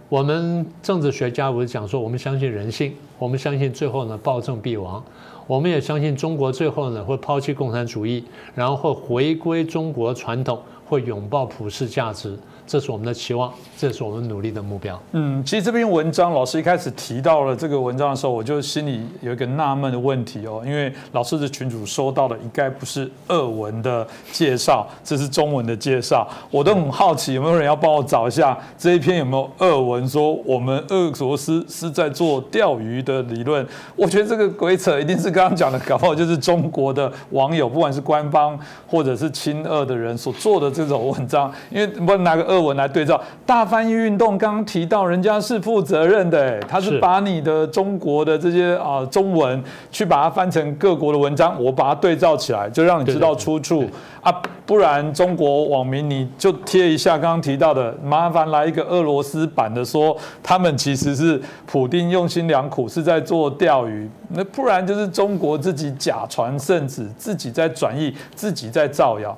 [0.08, 5.04] 我们政治学家不是讲说，我们相信人性，我们相信最后呢暴政必亡，
[5.46, 8.24] 我们也相信中国最后呢会抛弃共产主义，
[8.56, 12.36] 然后回归中国传统，会拥抱普世价值。
[12.70, 15.02] 这是我们的期望，这是我们努力的目标。
[15.14, 33.66] 嗯，其实这篇文章老师一开始提到了这个文章的时候，我就心里有一个纳闷的问题哦，因为老师的群主收到的应该不是俄文的介绍，这是中文的介绍，我都很好奇有没有人要帮我找一下这一篇有没有俄文说我们俄罗斯是在做钓鱼的理论？
[33.96, 38.56] 我觉得这个鬼扯，一定是刚刚讲的，搞不好就是中国的网友，不管是官方
[38.86, 42.59] 或者是亲俄的人所做的这种文章，因为不拿个俄。
[42.62, 53.86] 文来对照大翻译运动，刚刚提到人家是负责任的，他是把你的中国的这些啊中文去把它翻成各国的文章，我把它对照起来，就让你知道出处。
[54.22, 54.30] 啊，
[54.66, 69.36] 不然中国网民你就贴一下刚刚提到的，麻烦来一个俄罗斯版的，说他们其实是普丁用心良苦，是在做钓鱼，那不然就是中国自己假传圣旨，自己在转译，自己在造谣。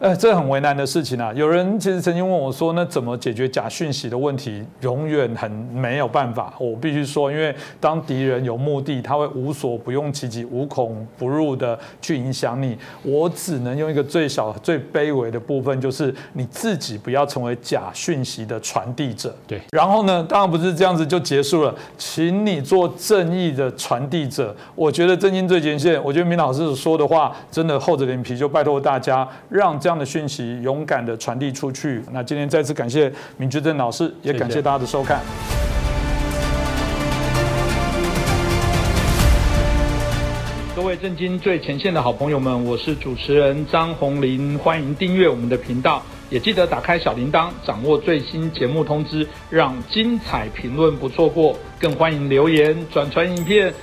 [0.00, 1.30] 呃，这很为难的事情啊！
[1.34, 6.54] 有人其实曾经问我说：“那怎么解决假讯息的问题？”永远很没有办法。
[6.58, 12.78] 我必须说，因为当敌人有目的，他会无所不用其极、无孔不入的去影响你。
[13.02, 19.36] 我只能用一个最小、最卑微的部分，就是你自己不要成为假讯息的传递者。
[19.46, 19.60] 对。
[19.70, 24.56] 然后呢，当然不是这样子就结束了，请你做正义的传递者。
[24.74, 29.89] 我觉得正经最前线，我觉得明老师说的话真的厚着脸皮，就拜托大家让这。
[29.90, 32.00] 这样的讯息勇敢的传递出去。
[32.12, 35.20] 那今天再次感谢明居正老师，也感谢大家的收看。
[40.76, 51.58] 各位震惊最前线的好朋友们，我是主持人张宏林，欢迎订阅我们的频道，也记得打开小铃铛，掌握最新节目通知，让精彩评论不错过。
[51.80, 53.74] 更欢迎留言转传影片。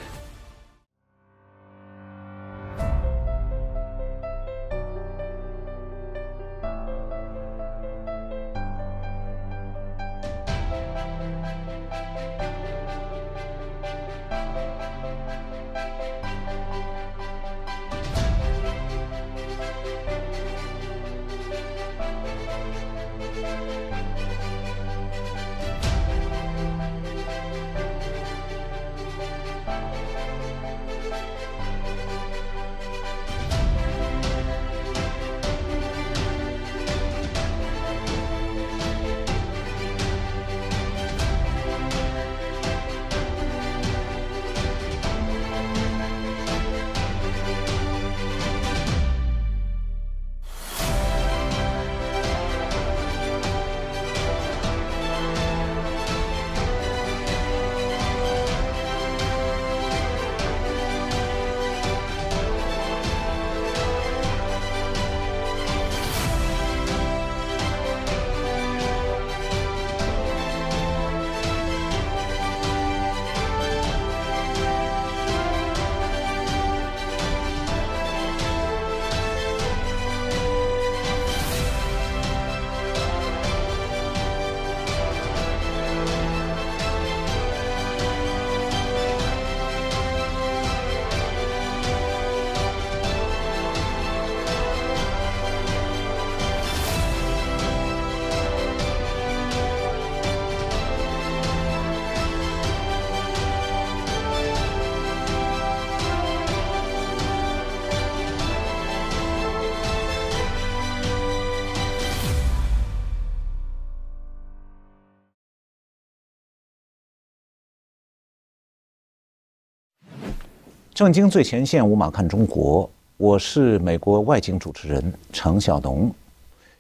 [120.98, 126.12] 正经最前线，无马看中国，我是美国外景主持人程晓农。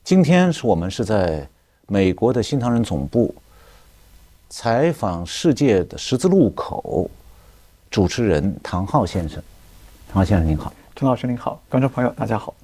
[0.03, 1.47] 今天是我们是在
[1.85, 3.31] 美国的新唐人总部
[4.49, 7.07] 采访世界的十字路口，
[7.91, 9.39] 主持人唐浩先生。
[10.07, 12.55] 唐浩先生您好，陈老师您好，观众朋友大家好。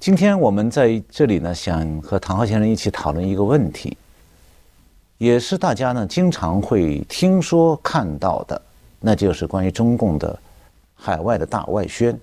[0.00, 3.94] 今天我们在这里呢，想和唐浩先生一起讨论一个问题，
[5.18, 8.62] 也是大家呢经常会听说看到的，
[9.00, 10.40] 那就是关于中共的
[10.96, 12.18] 海外的大外宣，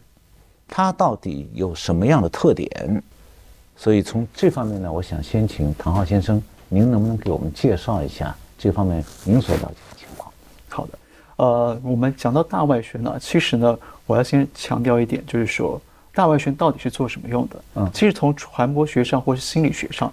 [0.68, 3.02] 它到底有什么样的特点？
[3.78, 10.32] 所以从这方面呢，我想先请唐浩先生，您能不能给我们介绍一下这方面您所了解的情况？
[10.70, 11.00] 好的，
[11.38, 15.82] 呃，我们讲到大外宣呢，其实呢，我要先强调一点，就是说
[16.14, 17.64] 大外宣到底是做什么用的？
[17.76, 20.12] 嗯，其实从传播学上或是心理学上，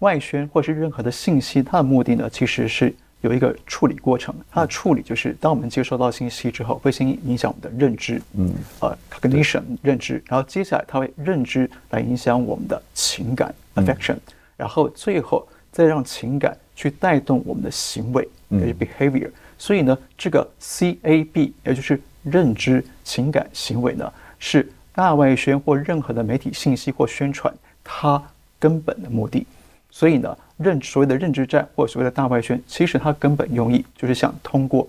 [0.00, 2.94] 外宣或是任何的信息，它的目的呢，其实是。
[3.22, 14.16] 有一个处理过程，它的处理就是当我们接收到信息之后，会先影响我们的认知，嗯，呃，cognition 认知，然后接下来它会认知来影响我们的情感 affection，
[14.56, 19.30] 然后最后再让情感去带动我们的行为，就是 behavior。
[19.58, 27.54] 所以呢，这个 C A B 也就是认知、情感、行为呢，是大外宣或任何的媒体信息或宣传
[27.84, 28.22] 它
[28.58, 29.46] 根本的目的。
[29.90, 30.36] 所以呢。
[30.62, 34.86] 认所谓的认知战或所谓的大外宣，其实它根本用意就是想通过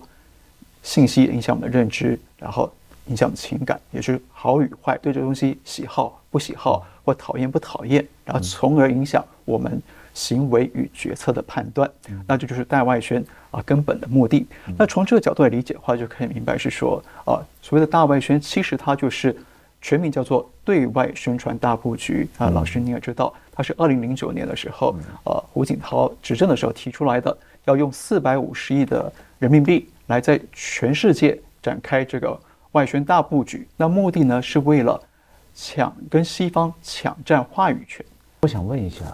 [0.82, 2.70] 信息影响我们的认知，然后
[3.06, 9.80] 影响情感，也就是好与坏，对这个东西喜好不喜好或讨厌不讨厌，然后从而影响我们
[10.12, 11.90] 行为与决策的判断。
[12.26, 14.46] 那这就是大外宣啊根本的目的。
[14.76, 19.34] 那从这个角度来理解的话，就可以明白是说啊，所谓的大外宣，其实它就是
[19.80, 22.50] 全名叫做对外宣传大布局啊。
[22.50, 23.32] 老师你也知道。
[23.54, 27.36] 它是二零零九年的时候，呃，胡锦涛执政的时候提出来的，
[27.66, 32.38] 要用四百五十亿的人民币来在全世界展开这个
[32.72, 33.68] 外宣大布局。
[33.76, 34.98] 那目的呢，是为了
[35.54, 38.04] 抢跟西方抢占话语权。
[38.40, 39.04] 我想问一下，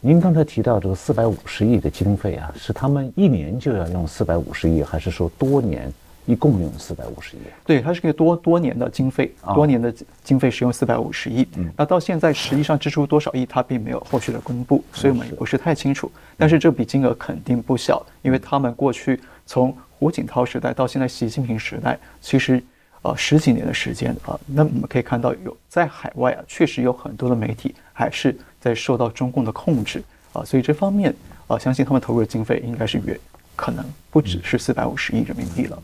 [0.00, 5.92] 您刚才提到这个四百五十亿的经费啊，是他们一年就要用四百五十亿，还是说多年？
[6.28, 9.90] 一共用四百五十亿，对，它是个多多年的经费，多年的
[10.22, 11.48] 经费使用四百五十亿。
[11.56, 11.72] 嗯。
[11.74, 16.12] 那到现在实际上支出多少亿，它并没有后续的公布，所以我们也不是太清楚。
[16.36, 22.62] 但是这笔金额肯定不小，因为他们过去从胡锦涛时代到现在习近平时代，其实
[23.00, 30.02] 呃十几年的时间啊，那我们可以看到有在海外啊，确实有很多的媒体还是在受到中共的控制
[30.34, 31.14] 啊，所以这方面
[31.46, 33.18] 啊，相信他们投入的经费应该是远
[33.56, 35.82] 可能不只是四百五十亿人民币了。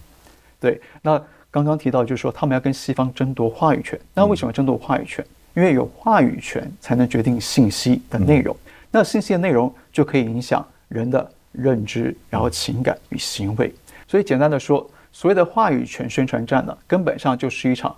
[0.65, 4.01] 对，那刚刚提到就是说，他们要跟西方争夺话语权。
[4.15, 5.23] 那为什么争夺话语权？
[5.55, 8.57] 因为有话语权才能决定信息的内容。
[8.91, 13.71] 那信息的内容就可以影响人的认知，然后情感与行为。
[14.09, 17.95] 所以简单的说，所谓的话语权宣传战呢，根本上就是一场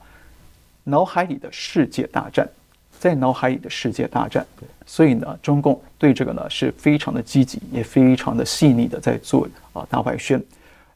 [0.82, 2.48] 脑海里的世界大战，
[2.98, 4.44] 在脑海里的世界大战。
[4.84, 10.42] 所以呢，中共对这个呢是非常的积极，也非常的细腻的在做啊大外宣。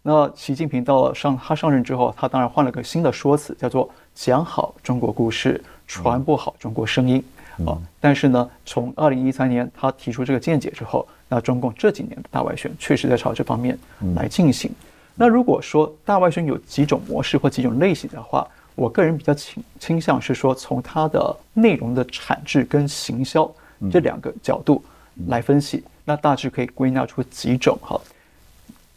[0.03, 7.23] 那习近平到了上他上任之后，他当然换了个新的说辞，叫做讲好中国故事，传播好中国声音
[7.67, 7.77] 啊。
[8.01, 13.79] 但是呢，从二零一三年他提出这个见解之后，那中共这几年的大外宣确实在朝这方面
[14.15, 14.73] 来进行。
[15.15, 23.51] 那如果说大外宣有几种模式或几种类型的话，我个人比较倾倾向是说，从它的内容的产制跟行销
[23.93, 24.83] 这两个角度
[25.27, 28.01] 来分析，那大致可以归纳出几种哈。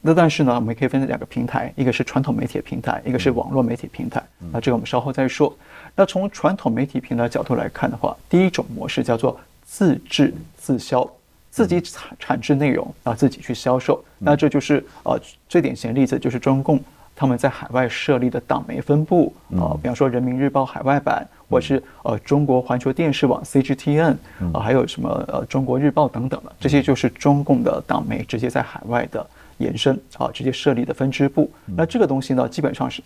[0.05, 4.21] 那但是呢，我们可以分成两个平台，一个是传统媒体的平台，一个是网络媒体平台。
[4.51, 5.55] 那这个我们稍后再说。
[5.95, 11.09] 那从传统媒体平台角度来看的话，第一种模式叫做自制自销，
[11.49, 14.03] 自己产产制内容啊，自己去销售。
[14.19, 16.77] 那这就是呃最典型的例子，就是中共
[17.15, 24.17] 他们在海外设立的党媒分部啊，比方说人民日报海外版，或是呃中国环球电视网 CGTN
[24.53, 29.25] 啊，还有什么呃中国日报等等的，这些就是中共的党媒直接在海外的。
[29.63, 33.01] 延伸啊，直接设立的分支部，那这个东西呢，基本上是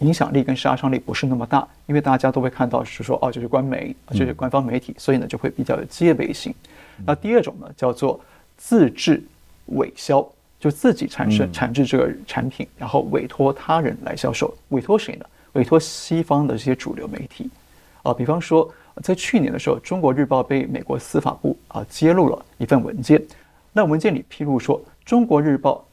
[0.00, 6.54] 影响力跟杀伤力不是那么大，因为大家都会看到是说哦，这是官媒，这是官方媒体，所以呢就会比较有戒备性。
[7.06, 8.20] 那第二种呢叫做
[8.56, 9.22] 自制
[9.66, 10.26] 伪销，
[10.58, 14.54] 就自己产生产制这个产品，然后委托他人来销售。
[14.70, 15.26] 委托谁呢？
[15.52, 17.48] 委托西方的这些主流媒体
[18.02, 18.68] 啊，比方说
[19.02, 23.22] 在去年的时候，中国日报被美国司法部啊揭露了一份文件，
[23.72, 24.82] 那文件里披露说。
[25.04, 25.84] 中国日报，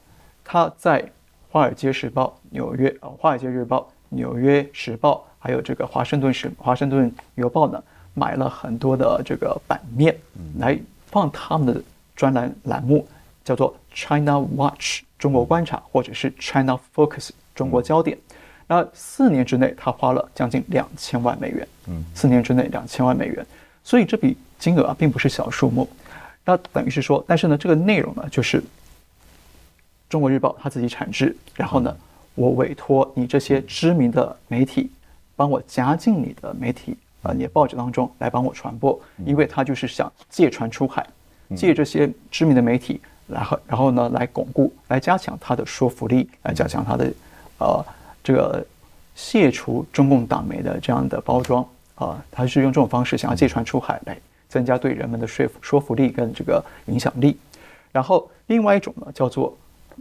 [0.42, 1.02] 它在
[1.50, 7.82] 《华尔街时报》、纽约啊，《华尔街日报》、《纽约时报》还有这个《华盛顿时华盛顿邮报》呢，
[8.14, 10.16] 买了很多的这个版面
[10.58, 11.82] 来放他们的
[12.16, 13.06] 专栏栏目，
[13.44, 18.16] 叫做 China Watch 中国观察，或者是 China Focus 中国焦点。
[18.66, 21.68] 那四年之内，他花了将近两千万美元。
[21.86, 23.46] 嗯，四年之内两千万美元，
[23.84, 25.86] 所以这笔金额啊，并不是小数目。
[26.46, 28.64] 那等于是说，但是呢，这个内容呢，就是。
[30.12, 31.96] 中国日报它自己产制，然后呢，
[32.34, 34.90] 我委托你这些知名的媒体，
[35.34, 41.06] 帮我加进你的媒体啊，你的报纸当中来帮我传播，因为他就是想借船出海，
[41.56, 47.10] 借这些知名的媒体，然后然后呢来巩固、来加强他的说服力，来加强他的
[47.56, 47.82] 呃
[48.22, 48.62] 这个
[49.14, 57.38] 卸除中共党媒的这样的包装啊，他是用这种方式想要借船出海来增加对人们的说服说服力跟这个影响力。
[57.90, 59.56] 然后另外一种呢叫做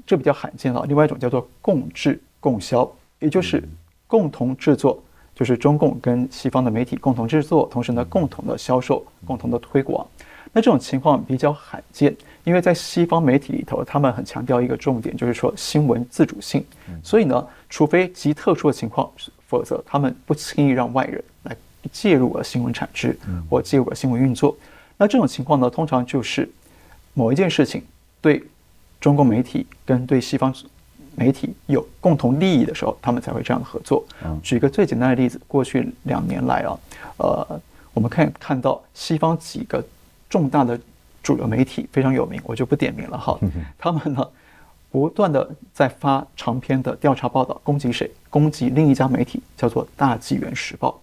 [0.06, 2.90] 这比较罕见了，另外一种叫做共制共销，
[3.20, 3.64] 也就是
[4.08, 5.02] 共同制作，
[5.36, 10.06] 就是中共跟西方的媒体共同制作，同时呢共同的销售、共同的推广。
[10.54, 12.14] 那这种情况比较罕见，
[12.44, 16.62] 因为在西方媒体里头，他们很强调一个重点，就是说新闻自主性。
[17.02, 19.10] 所以呢，除非极特殊的情况，
[19.48, 21.56] 否则他们不轻易让外人来
[21.94, 23.18] 介入了新闻产值
[23.50, 24.54] 或介入了新闻运作。
[24.98, 26.50] 那这种情况呢，通常就是
[27.14, 27.82] 某一件事情
[28.20, 28.44] 对
[29.02, 30.56] 中共媒体跟对西方
[31.16, 34.06] 媒体有共同利益的时候，他们才会这样的合作。
[34.42, 36.80] 举个最简单的例子，过去两年来啊，
[37.18, 37.62] 呃，
[37.94, 39.84] 我们看看到西方几个。
[40.32, 40.80] 重大的
[41.22, 43.38] 主流媒体非常有名，我就不点名了哈。
[43.78, 44.26] 他们呢，
[44.90, 48.10] 不断的在发长篇的调查报道，攻击谁？
[48.30, 51.02] 攻击另一家媒体，叫做《大纪元时报》。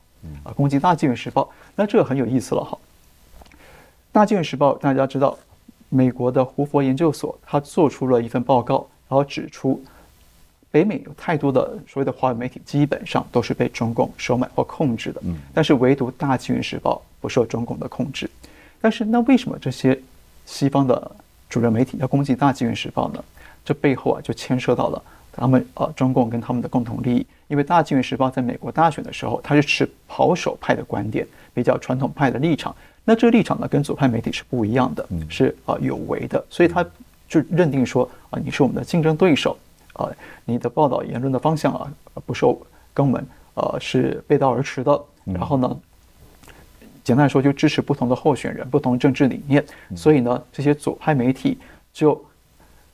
[0.49, 1.43] 啊，攻击《大纪元时报》，
[1.77, 2.79] 那这个很有意思了哈。
[4.11, 5.37] 《大纪元时报》大家知道，
[5.89, 9.83] 美国的胡佛研究所他做出了一份报告，然后指出，
[10.71, 15.23] 北美有太多的所谓的华语媒体，基本上都是被中共收买或控制的。
[15.55, 18.29] 但是唯独《大纪元时报》不受中共的控制。
[18.81, 19.99] 但是，那为什么这些
[20.45, 21.11] 西方的
[21.49, 23.25] 主流媒体要攻击《大纪元时报》呢？
[23.65, 27.27] 这背后啊，就牵涉到了他们呃中共跟他们的共同利益。
[27.49, 32.77] 因为《大纪元时报》在美国大选的时候，它是持保守派的观点，比较传统派的立场。
[33.09, 36.45] 那这个立场呢，跟左派媒体是不一样的，是啊有为的。
[36.51, 36.85] 所以他
[37.27, 39.57] 就认定说啊，你是我们的竞争对手
[39.95, 40.11] 啊，
[40.45, 41.91] 你的报道言论的方向啊
[42.27, 42.61] 不受
[42.93, 45.03] 跟我们呃是背道而驰的。
[45.25, 45.81] 然后呢？
[47.03, 49.65] 简单来说，就支持不同的候选人、不同政治理念。
[49.97, 51.57] 所以呢，这些左派媒体
[51.91, 52.23] 就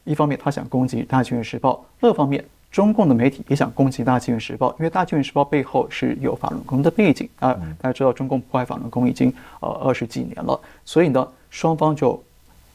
[0.04, 2.44] 一方面他想攻击《大纪元时报》，另一方面
[2.74, 7.52] 中共的媒体也想攻击《大纪元时报》，因为《大纪元时报》背后是有法轮功的背景啊。
[7.78, 12.20] 大家知道，中共破坏法轮功已经呃二十几年了，所以呢，双方就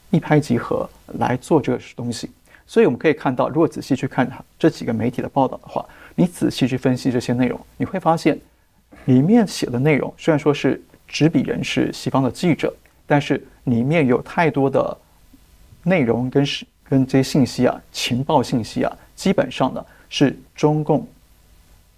[0.10, 2.32] 一拍即合来做这个东西。
[2.66, 4.26] 所以我们可以看到，如果仔细去看
[4.58, 5.86] 这几个媒体的报道的话，
[6.16, 8.40] 你仔细去分析这些内容，你会发现
[9.04, 10.82] 里面写的内容虽然说是。
[11.12, 12.72] 执笔人是西方的记者，
[13.08, 14.96] 但是里面有太多的
[15.82, 21.06] 内容跟是跟这些信息啊，情报信息啊，基本上呢是中共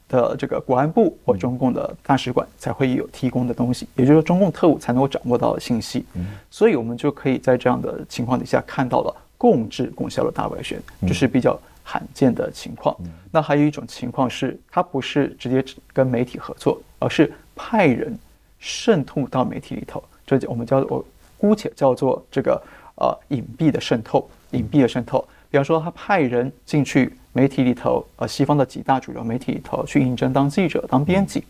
[0.10, 6.04] 的这个国安部或中共的大使馆才会有提供的东西，也就是说中共特务才能够掌握到的信息。
[6.50, 12.96] 所以我们就可以在这样的情况底下看到了共治共销的大外宣，这是比较罕见的情况。
[13.32, 15.64] 那还有一种情况是，他不是直接
[15.94, 18.18] 跟媒体合作，而是派人。
[18.64, 21.04] 渗透到媒体里头，这我们叫我
[21.36, 22.62] 姑且叫做这个
[22.96, 25.28] 呃隐蔽的渗透，隐蔽的渗透。
[25.52, 31.44] 比方说，他派人进去媒体里头，呃，西方的几大主流媒体里头去应征当记者、当编辑。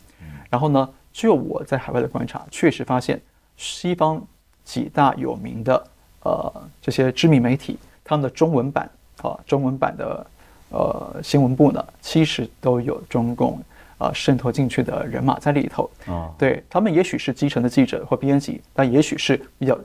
[0.50, 3.22] 然后呢，就我在海外的观察，确实发现
[3.56, 4.22] 西方
[4.66, 5.88] 几大有名的
[6.24, 8.90] 呃这些知名媒体，他们的中文版
[9.22, 10.28] 啊，中文版的
[10.72, 13.58] 呃新闻部呢，其实都有中共。
[14.02, 19.78] 啊，渗透进去的人马在里头啊，对他们也许是基层的记者或编辑，但也许是比较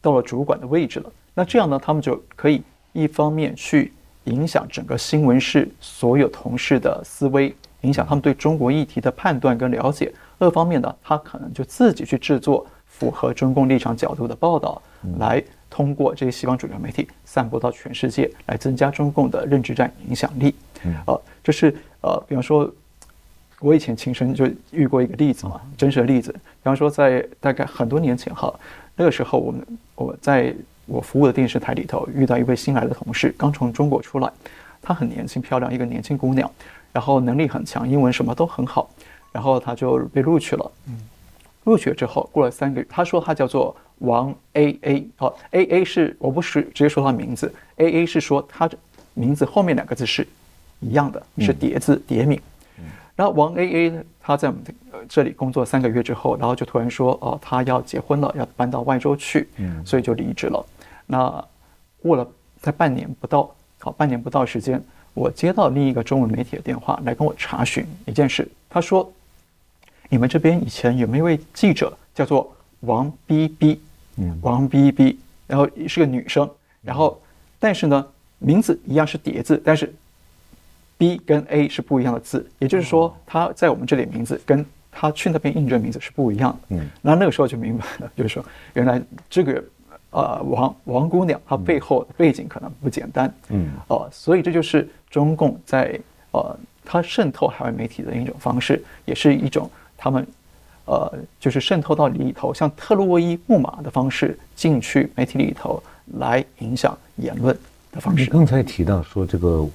[0.00, 1.12] 到了主管的位置了。
[1.34, 2.60] 那这样呢，他们就可以
[2.92, 3.92] 一方面去
[4.24, 14.80] 影响整个新闻室所有同事的思维，影响他们对中国议题的判断跟了解；另一方面呢，他可能就自己去制作符合中共立场角度的报道，
[15.18, 20.54] 来通过这些西方主流媒体散播到全世界，来增加中共的认知战影响力。
[21.06, 22.70] 呃，这是呃，比方说。
[23.62, 26.32] 我以前亲身就遇过一个例子嘛，真实的例子。
[26.32, 28.50] 比方说，在大概很多年前哈，
[28.96, 29.62] 那个时候我们
[29.96, 30.54] 我在
[30.86, 34.32] 我服务的电视台里头遇到一位新来的同事，刚从中国出来，
[34.82, 36.50] 她很年轻漂亮，一个年轻姑娘，
[36.92, 38.90] 然后能力很强，英文什么都很好，
[39.30, 40.72] 然后她就被录取了。
[40.88, 41.00] 嗯，
[41.64, 48.68] 录取之后，过了三个月，她说她叫做王 A A，好，A A 是我不是直接说她名字，A A 是说她
[49.14, 50.26] 名字后面两个字是
[50.80, 52.40] 一样的，是叠字叠名。
[53.20, 54.64] 然后王 A A 他在我们
[55.06, 60.64] 这里工作三个月之后，然后就突然说，哦，他要结婚了，要搬到外州去，嗯，所以就离职了。
[61.04, 61.44] 那
[62.00, 62.26] 过了
[62.62, 68.50] 在半年不到，好，半年不到时间，我接到另一个中文媒体的电话来跟我查询一件事。
[68.70, 69.12] 他说，
[70.08, 72.50] 你们这边以前有没有一位记者叫做
[72.80, 73.82] 王 B B，
[74.16, 76.48] 嗯，王 B B，然后是个女生，
[76.80, 77.20] 然后
[77.58, 78.06] 但是呢，
[78.38, 79.94] 名字一样是叠字，但是
[81.00, 86.76] B 跟 A 是不一样的字，也就是说他在我们这里名字跟他去那边印证名字是不一样的。
[86.76, 88.44] 嗯，那那个时候就明白了， 就是说
[88.74, 89.64] 原来这个
[90.10, 93.32] 呃王王姑娘她背后的背景可能不简单。
[93.48, 95.98] 嗯，哦，所以这就是中共在
[96.32, 100.26] 呃它渗透海外媒体的一种方式，也是一种他们
[100.84, 105.82] 呃就是渗透到里头，像特洛伊木马的方式进去媒体里头
[106.18, 107.56] 来影响言论
[107.90, 108.24] 的方式。
[108.24, 109.66] 你刚才提到说这个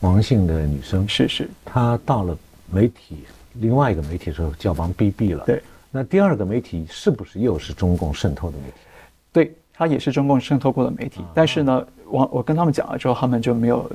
[0.00, 2.36] 王姓的女生是是，她到了
[2.70, 3.24] 媒体。
[3.54, 5.60] 另外一个媒体时候叫王 BB 了，对。
[5.90, 8.74] 那第二个媒体是不是又是中共渗透的媒体？
[9.32, 11.22] 对，它也是中共渗透过的媒体。
[11.34, 13.90] 但是呢，王我跟他们讲了之后，他们就没有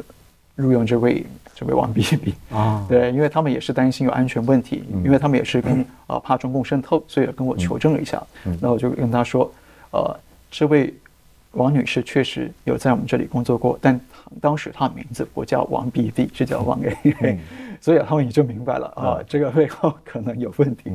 [0.55, 1.25] 录用这位
[1.55, 2.85] 这位王 BB 啊。
[2.89, 8.21] 对，因为他们也是担心有安全问题，因为他们也是跟啊怕中共渗透，所以跟我求证了一下。
[8.59, 9.49] 那我就跟他说，
[9.91, 10.19] 呃，
[10.51, 10.93] 这位
[11.53, 13.99] 王女士确实有在我们这里工作过，但
[14.39, 17.39] 当时她名字不叫王 BB，是叫王 A。
[17.81, 20.91] 所以他们也就明白了啊，这个背后可能有问题。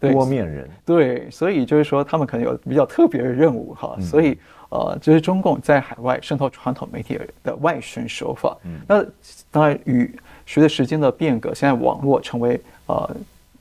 [0.00, 0.68] 多面人。
[0.84, 3.96] 对，所以就是说他们可能有比较特别的任务哈。
[4.00, 4.38] 所以
[4.70, 8.56] 呃，就是中共在海外渗透传统媒体的外宣手法。
[8.88, 9.04] 那
[9.50, 10.12] 当然与
[10.46, 13.16] 随着时间的变革，现在网络成为呃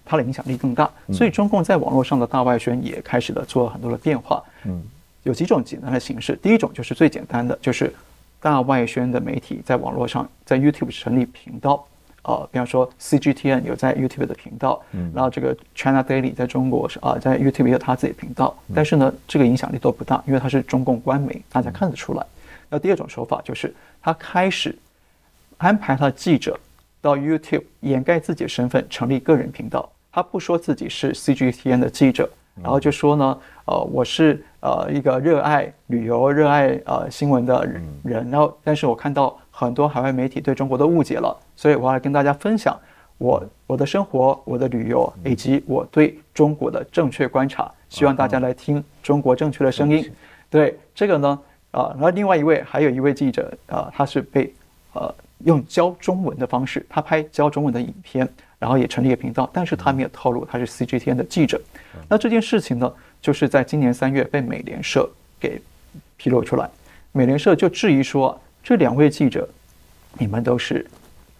[0.05, 4.41] 它的影响力更大，所以中共在网络上的大外宣也开始了做了很多的变化。
[4.63, 4.81] 嗯，
[5.23, 6.35] 有几种简单的形式。
[6.41, 7.93] 第一种就是最简单的，就是
[8.39, 11.85] 大外宣的媒体在网络上在 YouTube 成立频道。
[12.23, 22.23] 呃，比方说 CGTN 有在 YouTube 的频道，嗯，然后这个 China Daily 在中国是啊，在 YouTube 也有他自己频道，但是呢，这个影响力都不大，因为它是中共官媒，大家看得出来。
[22.69, 24.77] 那第二种手法就是他开始
[25.57, 26.59] 安排他的记者
[27.01, 32.29] 到 YouTube 掩盖自己的身份，成立个人频道，他不说自己是 CGTN 的记者，
[32.61, 37.65] 然后就说呢，呃，我是呃一个热爱旅游、热爱呃新闻的
[38.03, 39.37] 人，然后但是我看到。
[39.53, 42.75] 很多海外媒体对中国的误解了，所以我要来跟大家分享
[43.19, 47.69] 我我的生活、我的旅游以及我对中国的正确观察。
[47.89, 50.09] 希望大家来听中国正确的声音。
[50.49, 51.39] 对这个呢，
[51.71, 54.51] 啊，然后另外一位还有一位记者啊，他是被
[54.93, 58.27] 呃用教中文的方式，他拍教中文的影片，
[58.61, 61.59] 然后也成立了频道，但是他没有透露他是 CGTN 的记者。
[62.07, 65.09] 那这件事情呢，就是在今年三月被美联社
[65.39, 65.59] 给
[66.15, 66.69] 披露出来，
[67.11, 68.39] 美联社就质疑说。
[68.63, 69.49] 这两位记者，
[70.19, 70.85] 你们都是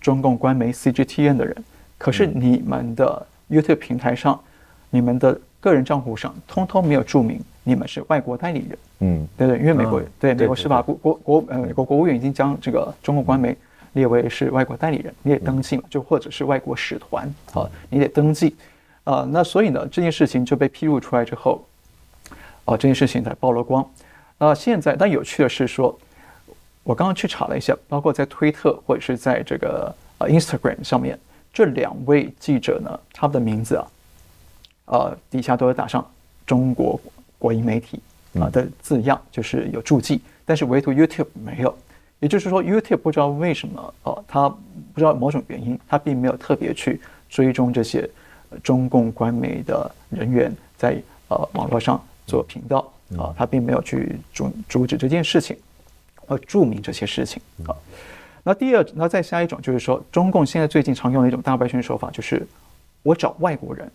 [0.02, 1.56] 中共官媒 CGTN 的人，
[2.00, 4.42] 可是你们的 YouTube 平台上，
[4.90, 8.78] 你们的个人账户上，通通没有注明你们是外国代理人。
[9.02, 13.56] 嗯，对对，因为美国对美国司法部国国呃美国国务院已经将这个中共官媒
[13.94, 18.56] 列为是外国代理人，你得登记嘛，就或者是外国使团，好，你得登记。
[19.04, 21.66] 啊，那所以呢，这件事情就被披露出来之后，
[22.66, 23.88] 哦，这件事情才曝了光。
[24.38, 25.98] 那现在，但有趣的是说。
[26.84, 31.18] 我刚刚去查了一下，包括在推特或者是在这个呃 Instagram 上面，
[31.54, 33.88] 这两位记者呢，他们的名字啊，
[34.86, 36.04] 呃底下都有打上
[36.44, 37.00] 中国
[37.38, 38.02] 国营媒体
[38.40, 41.78] 啊的字样，就是有注记，但是唯独 YouTube 没有。
[42.22, 48.10] 也就是说，YouTube 不知道为什么呃，他不知道某种原因，他并没有特别去追踪这些
[48.64, 55.58] 中共官媒的人员在呃网络上做频道啊，他并没有去阻阻止这件事情。
[56.30, 57.76] 要注明这些事情啊。
[58.44, 62.48] 那第二，那再下一种就是说，中共现在最近常用的一种大白宣手法，就是
[63.04, 63.92] 我找外国人、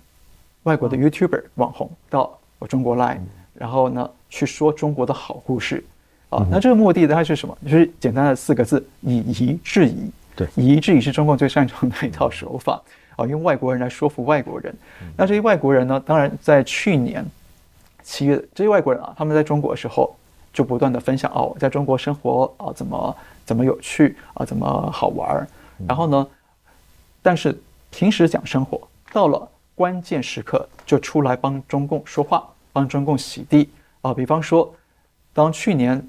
[0.64, 3.18] 外国的 YouTuber 网红到我中国来，
[3.54, 5.82] 然后呢去说中国的好故事
[6.36, 6.46] 啊。
[6.50, 7.56] 那这个目的它是什么？
[7.64, 10.10] 就是简单的四个字：以夷制夷。
[10.34, 12.80] 对，以夷制夷是中共最擅长的一套手法
[13.16, 14.74] 啊，用外国人来说服外国人。
[15.16, 17.24] 那这些外国人呢，当然在去年
[18.02, 20.14] 七月，这些外国人啊，他们在中国的时候。
[20.56, 25.46] 就不断的分享哦，在中国生活啊，怎么怎么有趣啊，怎么好玩儿。
[25.86, 26.26] 然后呢，
[27.20, 27.54] 但是
[27.90, 28.80] 平时讲生活，
[29.12, 33.68] 到了关键时刻就出来帮中共说话，帮中共洗地
[34.00, 34.14] 啊。
[34.14, 34.74] 比方说，
[35.34, 36.02] 当去年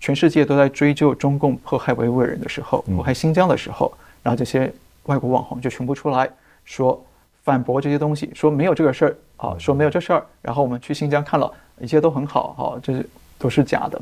[0.00, 3.92] 全世界都在追究中共迫害维吾尔人的时候，迫害新疆的时候，
[4.22, 4.72] 然后这些
[5.04, 6.28] 外国网红就全部出来
[6.64, 7.00] 说
[7.44, 10.26] 反驳这些东西，说没有这个事儿啊，说没有这事儿。
[10.42, 13.08] 然后我们去新疆看了一切都很好，哈，这是。
[13.42, 13.98] 都是假的，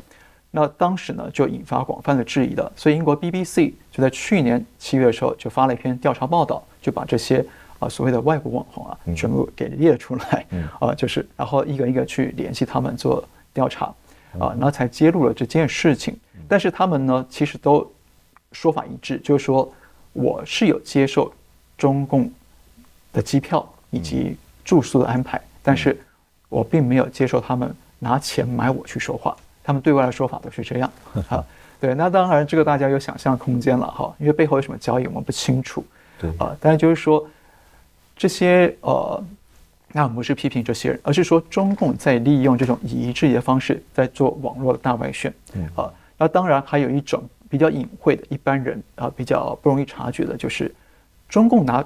[0.51, 2.73] 那当时呢就引发广泛的质疑的。
[2.75, 7.47] 所以英国 BBC 就在去年七月的时候就发了一篇调查报道，就把这些
[7.79, 10.45] 啊所谓的外国网红啊全部给列出来，
[10.81, 13.23] 啊就是然后一个一个去联系他们做
[13.55, 13.95] 调查，
[14.41, 16.17] 啊然后才揭露了这件事情。
[16.49, 17.91] 但是他们呢其实都
[18.53, 19.71] 说法一致，就是说
[20.13, 21.33] 我是有接受
[21.77, 22.31] 中共
[23.13, 25.99] 的机票以及住宿的安排，但是
[26.49, 27.75] 我并没有接受他们。
[28.01, 30.89] 拿钱买我去说话，他们对外的说法都是这样
[31.29, 31.45] 啊。
[31.81, 35.85] 对，那当然这个大家有想象空间了哈，因为背后有什么交易我们不清楚。
[36.17, 37.29] 对啊，但是就是说
[38.17, 39.21] 这些呃，
[39.93, 45.33] 那我们不是批评这些人，而是说中共在利用这种以夷制夷的方式在做网络的大外宣。
[45.55, 50.75] 嗯啊，那当然还有一种比较隐晦的，一般人啊比较不容易察觉的，就是
[51.29, 51.85] 中共拿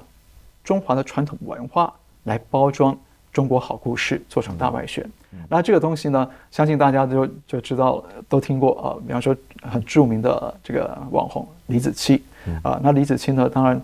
[0.65, 1.93] 中华的传统文化
[2.25, 2.97] 来包装
[3.33, 5.05] 中国好故事，做成大外宣。
[5.49, 8.87] 那这个东西呢，相信大家就就知道，都听过啊。
[9.07, 12.21] 比方说，很著名的这个网红李子柒
[12.63, 13.81] 啊，那李子柒呢，当然，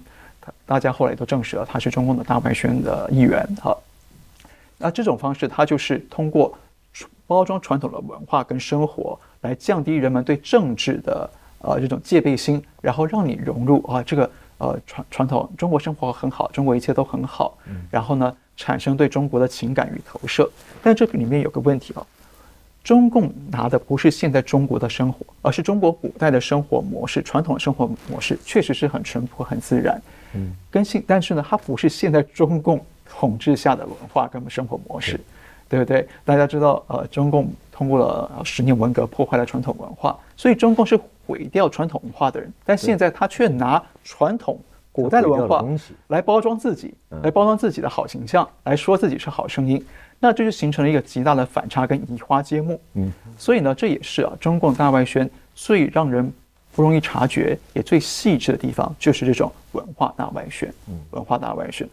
[0.67, 3.75] 大家后来都证实了，他是中共的大外宣的一员哈。
[4.79, 6.57] 那这种方式，它就是通过
[7.27, 17.59] 包装传统的文化跟生活，来降低人们对政治的呃这种戒备心，然后让你融入啊这个呃传传统中国生活很好，中国一切都很好，
[17.91, 18.35] 然后呢。
[18.61, 20.51] 产生对中国的情感与投射，
[20.83, 22.05] 但这里面有个问题啊，
[22.83, 30.03] 中共拿的不是现在中国的生活，而是中国古代的生活模式，传统的生活模式确实是很淳朴、很自然，
[30.35, 35.21] 嗯，跟现，但是呢，它不是现在中共统治下的文化跟生活模式，
[35.69, 36.07] 对不对？
[36.25, 44.59] 大家知道，呃，中共通过了十年文革，破坏了传统文化，所以中共是毁掉传统文化的人，但现在他却拿传统。
[44.91, 45.65] 古代的文化
[46.09, 46.93] 来包装自己，
[47.23, 49.81] 来包装自己的好形象，来说自己是好声音，
[50.19, 52.81] 那这就形成了一个极大的反差跟移花接木。
[52.95, 56.33] 嗯，所以呢，这也是啊，中共大外宣最让人
[56.75, 60.69] 不容易察觉，也最细致的地方，就是这种文化大外宣。
[60.89, 61.89] 嗯，文化大外宣。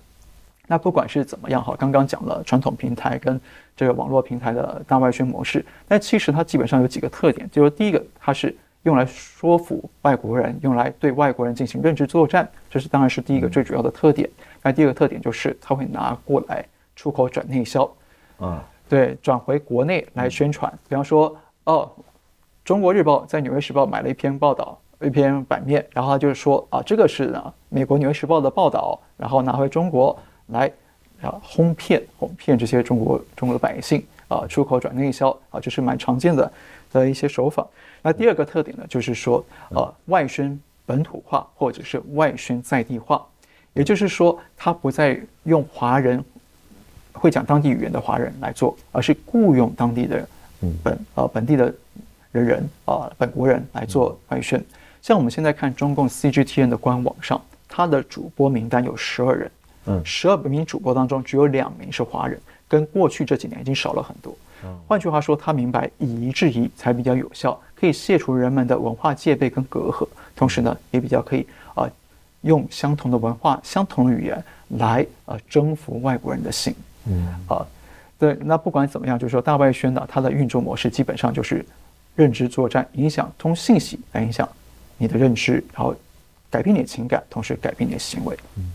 [0.68, 3.39] 那不管是怎么样哈，刚刚讲了传统平台跟
[3.76, 8.55] 这个网络平台的大外宣模式，但其实它基本上有几个特点，就是第一个，它是。
[8.86, 14.30] 用来说服外国人，用来对外国人进行认知作战，这是当然是第一个最主要的特点。
[14.61, 16.63] 那第二个特点就是它会拿过来
[16.95, 17.91] 出口转内销，
[18.38, 20.72] 啊，对，转回国内来宣传。
[20.88, 21.91] 比方说，哦，
[22.63, 30.16] 中国日报在纽约时报买了一篇报道，一篇版面，然后他就是说啊，这个是呢美国纽约时报的报道，然后拿回中国
[30.48, 30.72] 来
[31.22, 36.52] 啊哄骗哄骗这些中国中国的百姓啊，出口转内销啊，这是蛮常见的
[36.91, 37.66] 的一些手法。
[38.02, 43.26] 那第二个特点呢，就是说，呃，外宣本土化或者是外宣在地化，
[43.74, 46.24] 也就是说，他不再用华人
[47.14, 50.28] 会讲当地语言的华人来做，而是雇佣当地的
[50.84, 51.74] 本呃本地的
[52.32, 54.64] 人人啊本国人来做外宣。
[55.02, 59.52] 像我们现在看中共 CGTN 的官网上，它的主播名单有十二人，
[59.88, 64.36] 嗯，十二名主播当中只有两名是华人，跟过去这几年已经少了很多。
[64.88, 71.88] 换句话说，他明白以夷制夷才比较有效，可以卸除人们的文化戒备跟隔阂，同时呢，也比较可以啊，
[72.42, 76.74] 用相同的文化、相同的语言来呃征服外国人的心。
[77.08, 77.64] 嗯啊，
[78.18, 81.64] 对，那不管怎么样，就是说大外宣呢，它的运作模式基本上就是
[82.16, 84.50] 认知作战，影响通信息来影响
[84.98, 85.94] 你的认知，然后
[86.50, 88.36] 改变你的情感，同时改变你的行为。
[88.58, 88.72] 嗯，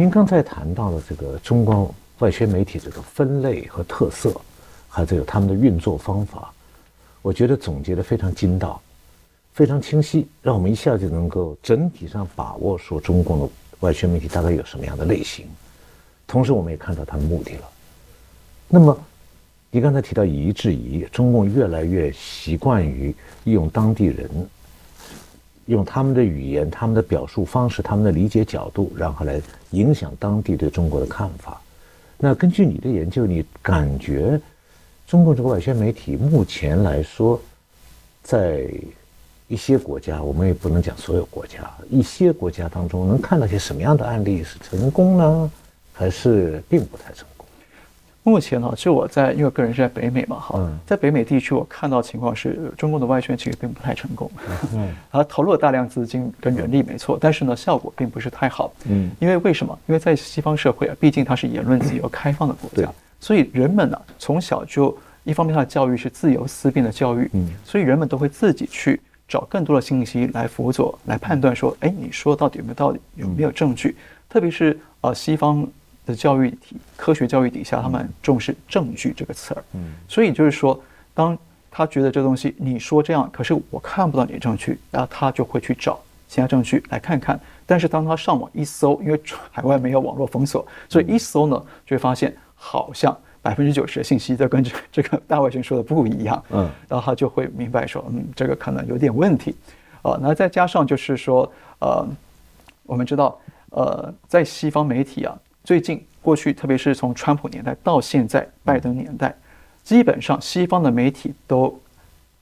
[0.00, 4.34] 您刚才谈到了这个中国外宣媒体这个分类和特色。
[4.88, 6.50] 还有他们的运作方法，
[7.20, 8.80] 我觉得总结的非常精到，
[9.52, 13.48] 非常清晰，让我们一下就能够整体上把握说中共的
[13.80, 15.46] 外宣媒体大概有什么样的类型。
[16.26, 17.68] 同时，我们也看到它的目的了。
[18.68, 18.98] 那么，
[19.70, 24.30] 你刚才提到以夷制夷，中共越来越习惯于利用当地人，
[25.70, 29.40] 用他们的语言、他们的表述方式、他们的理解角度，然后来
[29.70, 31.60] 影响当地对中国的看法。
[32.18, 34.38] 那根据你的研究，你感觉？
[35.06, 37.40] 中共这个外宣媒体目前来说，
[38.22, 38.68] 在
[39.46, 45.50] 一些国家，我们也不能讲所有国家，一些国家当中能看到些什么样的案例是成功呢，
[45.92, 47.26] 还是并不太成？
[48.22, 54.30] 目前呢，就我在因为个人是在北美嘛，哈，在北美地区我看到情况是中共的外宣其实并不太成功，
[54.74, 59.76] 嗯， 他投入了大量资金跟人力，没错，但是呢，效果并不是太好，嗯，因为为什么？
[59.86, 62.92] 因为在西方社会啊，毕竟它是言论自由开放的国家。
[63.18, 73.96] 所以人们呢，从小就一方面他的教育是自由思辨的教育，嗯，所以人们都会自己去找更多的信息来辅佐、来判断说，哎，你说到底有没有道理，有没有证据？
[74.28, 75.66] 特别是呃西方
[76.10, 80.78] 的教育体、科学教育底下，他们重视证据这个词儿，嗯，所以就是说，
[81.14, 81.36] 当
[81.70, 85.98] 他觉得这东西你说这样，可是我看不到你的证据，然后他就会去找
[86.28, 87.40] 其他证据来看看。
[87.64, 91.56] 但是当他上网一搜，因为海外没有网络封锁，所以一搜呢，
[91.86, 92.34] 就会发现。
[92.62, 99.56] 好像百分之九十的信息都跟这这个大外宣说的不一样，嗯，然后他就会明白说，嗯，这个可能有点问题，
[100.02, 102.06] 啊，那再加上就是说，呃，
[102.82, 103.40] 我们知道，
[103.70, 105.34] 呃，在西方媒体啊，
[105.70, 109.32] 最近过去，特别是从川普年代到现在拜登年代，
[109.84, 111.80] 基本上西方的媒体都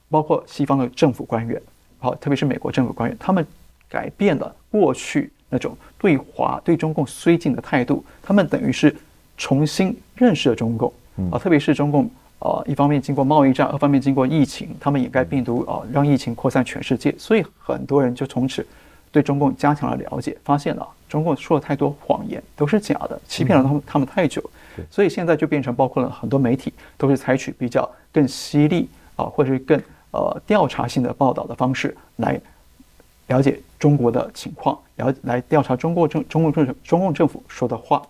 [0.09, 1.61] 包括西方的政府官员
[1.99, 3.45] 好，特别是美国政府官员，他们
[3.87, 8.95] 改变了过去那种对华对中共绥靖的态度，他们等于是
[9.37, 10.91] 重新认识了中共。
[11.31, 12.09] 啊，特别是中共
[12.39, 18.65] 啊，一方面经过贸易战，二方面经过疫情，他们掩盖病毒啊，让疫情扩散全世界，所以很多人就从此
[19.11, 24.43] 对中共加强了了解，发现了中共说了太多谎言都是假的，欺骗了他们他们太久，
[24.91, 29.81] 所以现在就变成包括了很多媒体都是采取比较更犀利啊，或者是更
[30.11, 32.39] 呃调查性的报道的方式来
[33.27, 38.01] 了解中国的情况，了来调查中国政中共政中共政府说的话。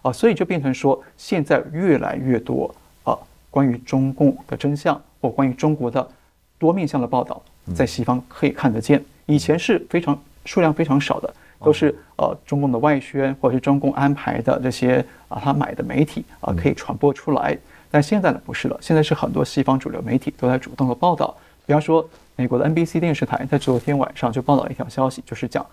[0.00, 2.72] 啊，所以就变成说现在越来越多
[3.02, 3.18] 啊
[3.50, 6.08] 关于中共的真相或关于中国的
[6.56, 7.42] 多面向的报道，
[7.74, 10.18] 在西方可以看得见，以前是非常。
[10.48, 17.56] 数量非常少的，都是呃中共的外宣或者是中共安排的这些啊他买的媒体啊可以传播出来。
[17.90, 21.36] 但现在呢不是了，现在是很多西方主流媒体都在主动的报道。
[21.66, 25.64] 比方说，美国的 NBC 电视台在昨天晚上就报道了一条消息，就是讲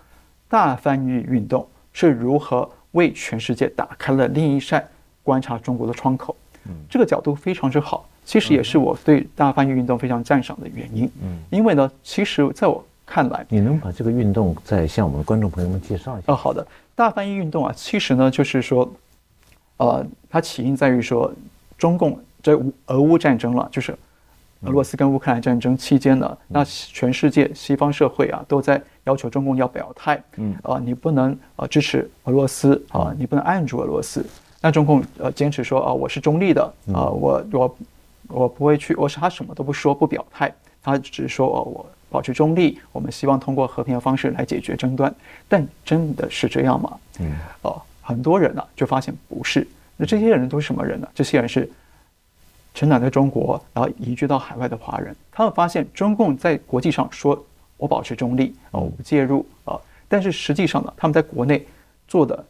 [0.46, 4.86] 大翻译运动是如何为全世界打开了另一扇
[5.22, 6.36] 观察中国的窗口。
[6.90, 11.10] 这个角度非常之好，其实也是我对大翻译运动非常赞赏的原因。
[11.22, 12.84] 嗯，因为呢，其实在我。
[13.06, 16.32] 看来你能把这个运动再向我们的观众朋友们介绍一下？
[16.32, 18.92] 哦，好的，大翻译运动啊，其实呢就是说，
[19.76, 21.32] 呃，它起因在于说，
[21.78, 23.96] 中共这俄乌战争了，就是
[24.62, 34.26] 俄罗斯跟乌克兰战争期间呢，那全世界西方社会啊都在要求中共要表态，嗯，啊，你不能呃支持俄罗斯啊，你不能按住俄罗斯。
[34.60, 37.76] 那中共呃坚持说啊，我是中立的啊，我我
[38.26, 40.52] 我不会去，我是他什么都不说不表态，
[40.82, 41.86] 他只是说哦我。
[42.08, 45.12] 保持中立，我们希望通过和平的方式来解决争端，
[45.48, 46.98] 但真的是这样吗？
[47.18, 47.32] 嗯，
[47.62, 49.66] 哦，很多人呢就发现不是。
[49.96, 51.08] 那这些人都是什么人呢？
[51.14, 51.68] 这些人是
[52.74, 55.14] 成长在中国，然后移居到海外的华人。
[55.32, 57.44] 他们发现中共在国际上说
[57.76, 59.78] 我保持中立，哦，我不介入啊，
[60.08, 61.66] 但是实际上呢，他们在国内
[62.06, 62.44] 做的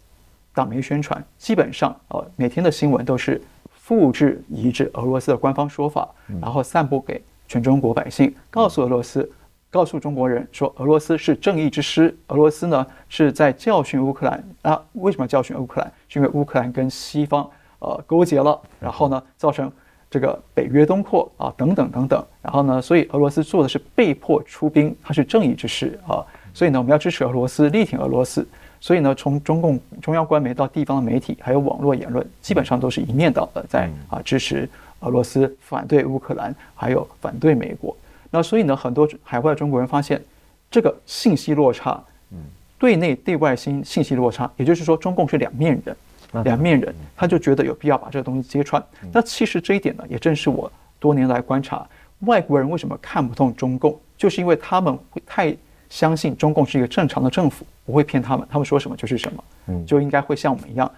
[0.52, 3.40] 党媒宣传，基本上呃每天的新闻都是
[3.72, 6.08] 复制移植俄罗斯的官方说法，
[6.40, 9.30] 然后散布给全中国百姓，告诉俄罗斯。
[9.76, 14.82] 告诉中国人说，俄罗斯是正义之师，俄罗斯呢是在教训乌克兰啊？
[14.94, 15.92] 为什么教训乌克兰？
[16.08, 17.46] 是因为乌克兰跟西方
[17.80, 19.70] 呃勾结了，然后呢造成
[20.08, 26.24] 这个北约东扩啊等等等等，然后呢，所以俄罗斯做的是被迫出兵，它是正义之师啊，
[26.54, 28.48] 所以呢我们要支持俄罗斯，力挺俄罗斯，
[28.80, 34.66] 所以呢从中共中央官媒到地方的媒体，还有网络言论，基本上都是一面倒的在啊支持
[35.00, 37.94] 俄罗斯，反对乌克兰，还有反对美国。
[38.36, 40.22] 那所以呢，很多海外中国人发现
[40.70, 41.98] 这个信息落差，
[42.32, 42.36] 嗯，
[42.78, 45.96] 对内对外信信息落差，也就是说，中共是两面人，
[46.44, 48.84] 两面人，他就觉得有必要把这个东西揭穿。
[49.10, 51.88] 那其实这一点呢，也正是我多年来观察
[52.26, 55.56] 外国人为什么看不懂中共，就是因为他们会太
[55.88, 60.90] 相信中共是一个正常的政府，不会骗他们，他们说什么就是什么，嗯，就应该会像我们一样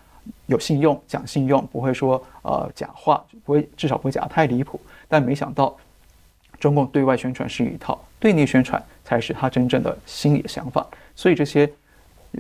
[0.47, 4.81] 有信用，讲信用，不会说呃假话，不会至少不会假太离谱。
[5.07, 5.77] 但没想到。
[6.59, 10.87] 中共对外宣传是一套，对内宣传才是他真正的心里的想法。
[11.15, 11.71] 所以这些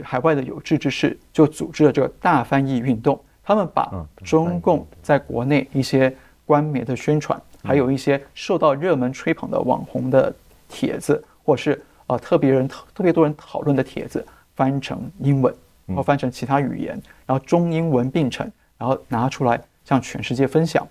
[0.02, 3.90] 海外的有志之士就组织了这个大翻译运动，他们把
[4.24, 6.14] 中共在国内一些
[6.44, 10.34] 官媒的宣传，还有一些受到热门吹捧的网红的
[10.68, 15.54] 帖子，或是啊特别人特别多人讨论的帖子，翻成英文
[15.86, 20.86] 然后翻成其他语言，然后中英文并成，然后拿出来向全世界分享。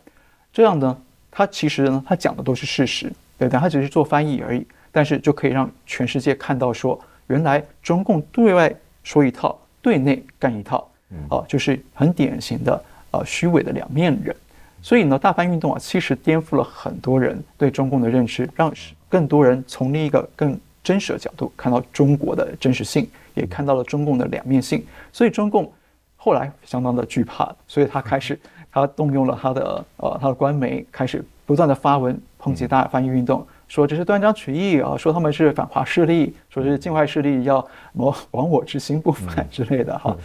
[0.51, 0.97] 这样呢？
[1.37, 4.65] 他其实呢，他讲的都是事实，对但，他只是做翻译而已。
[4.91, 8.73] 但是就可以让全世界看到，说原来中共对外
[9.03, 10.89] 说一套，对内干一套，
[11.29, 14.35] 啊，就是很典型的呃虚伪的两面人。
[14.81, 18.73] 所以呢，大翻运动啊，其实颠覆了很多人对中共的认知，让
[19.07, 24.83] 更多人从另一个更真实的角度看到中国的真实性，也看到了中共的两面性。
[25.13, 25.71] 所以中共
[26.15, 28.39] 后来相当的惧怕，所以他开始。
[28.81, 40.15] 他动用了他的呃他的官媒，开始不断的发文抨击大翻译运动，说这是断章取义啊，说他们是反华势力，说是境外势力要谋亡我之心不反之类的哈。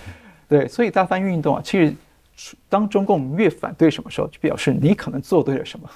[0.49, 1.79] 对，所以大翻译运动啊，其
[2.37, 5.89] 实当中共越反对什么时候，就表示你可能做对了什么。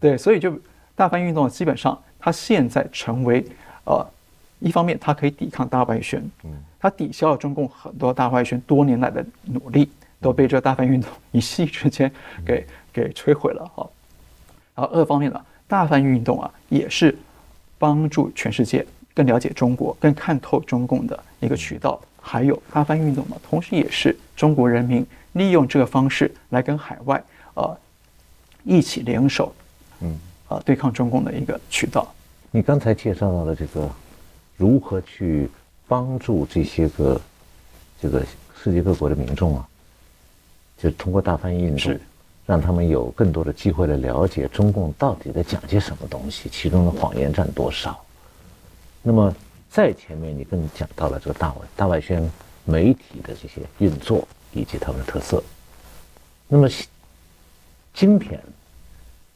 [0.00, 0.52] 对，所以就
[0.96, 3.44] 大翻译运动基本上，它现在成为
[3.84, 4.04] 呃
[4.58, 6.50] 一方面，它可以抵抗大外宣，嗯，
[6.80, 9.88] 它抵消了中共很多大外宣多年来的努力。
[10.20, 12.10] 都被这大翻运动一夕之间
[12.44, 13.88] 给给摧毁了哈。
[14.74, 17.16] 然后二方面呢，大翻运动啊，也是
[17.78, 22.00] 帮助全世界更了解中国、更看透中共的一个渠道。
[22.22, 27.22] 还有大翻运动嘛，同时也是中国人民利用这个方式来跟海外
[27.54, 27.74] 呃
[28.62, 29.54] 一起联手，
[30.00, 30.18] 嗯，
[30.48, 32.12] 呃对抗中共的一个渠道。
[32.50, 33.88] 你刚才介绍到的这个
[34.58, 35.48] 如何去
[35.88, 37.20] 帮助这些个
[37.98, 38.22] 这个
[38.62, 39.66] 世界各国的民众啊，
[40.82, 41.98] 就通过大翻译运动，
[42.46, 48.02] 让他们有更多的机会来了解中共到底在讲些什么东西，其中的谎言占多少。
[49.02, 49.34] 那么
[49.70, 52.28] 在前面你更讲到了这个大外大外宣
[52.64, 55.42] 媒体的这些运作以及他们的特色。
[56.48, 56.68] 那么
[57.94, 58.40] 今天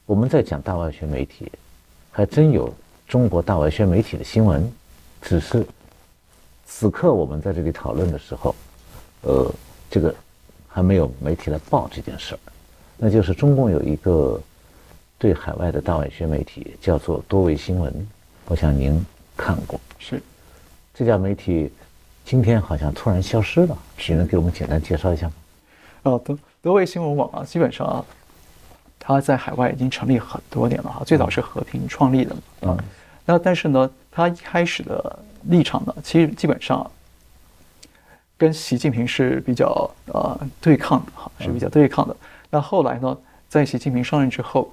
[0.07, 1.51] 我们在讲大外宣媒体，
[2.11, 2.73] 还真有
[3.07, 4.71] 中国大外宣媒体的新闻，
[5.23, 5.65] 只是
[6.67, 8.55] 此刻我们在这里讨论的时候，
[9.23, 9.51] 呃，
[9.91, 10.15] 这个
[10.75, 12.39] 还没有媒体来报这件事儿。
[12.97, 14.41] 那就是中共有一个
[15.17, 18.09] 对海外的大外宣媒体叫做多维新闻，
[18.47, 19.05] 我想您
[19.37, 19.81] 看过。
[20.01, 20.21] 是
[20.93, 21.71] 这家媒体
[22.25, 25.33] 今天好像突然消失了，你能给我们简单介绍一下吗？
[26.03, 28.05] 哦，多多维新闻网啊，基本上啊。
[29.07, 32.41] 它在海外已经成立很多年了哈，最早是和平创立的嘛。
[32.63, 32.79] 嗯，
[33.27, 36.91] 那但是呢，它一开始的立场呢，其实基本上
[38.37, 42.17] 跟习近平是比较呃对抗的哈，是比较对抗的。
[42.51, 43.17] 那后来呢，
[43.49, 44.73] 在习近平上任之后，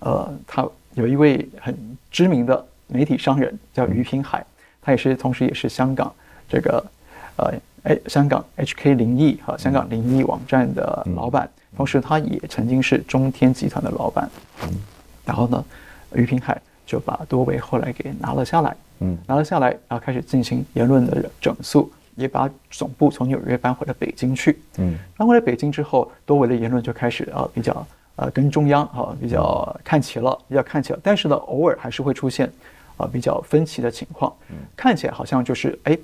[0.00, 4.44] 呃，他有一位很知名的媒体商人叫于平海，
[4.80, 6.12] 他也是同时也是香港
[6.48, 6.84] 这个
[7.36, 7.52] 呃
[7.82, 11.48] 哎香港 HK 零一哈香港零一网站的老板。
[11.76, 14.28] 同时，他也曾经是中天集团的老板。
[14.64, 14.68] 嗯，
[15.24, 15.64] 然后呢，
[16.14, 18.76] 于平海就把多维后来给拿了下来。
[18.98, 21.90] 嗯，拿了下来，然后开始进行言论的整肃，
[22.20, 24.58] 也把总部从纽约搬回了北京去。
[24.78, 30.98] 嗯，搬回了北京之后，多维的言论就开始啊比较呃跟中央哈比较看齐了，比较看齐了。
[31.02, 32.50] 但是呢，偶尔还是会出现
[32.96, 34.32] 啊比较分歧的情况。
[34.50, 35.98] 嗯，看起来好像就是哎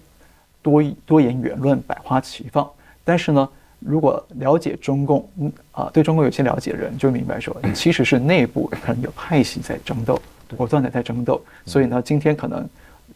[0.62, 2.69] 多多言言论百花齐放，
[3.05, 3.49] 但是呢。
[3.79, 11.41] 如果了解中共，嗯啊，对中共有些了解的人就明白说，其实是内部可能有派系在争斗，不断的在争斗。
[11.67, 12.67] 所以呢，今天可能，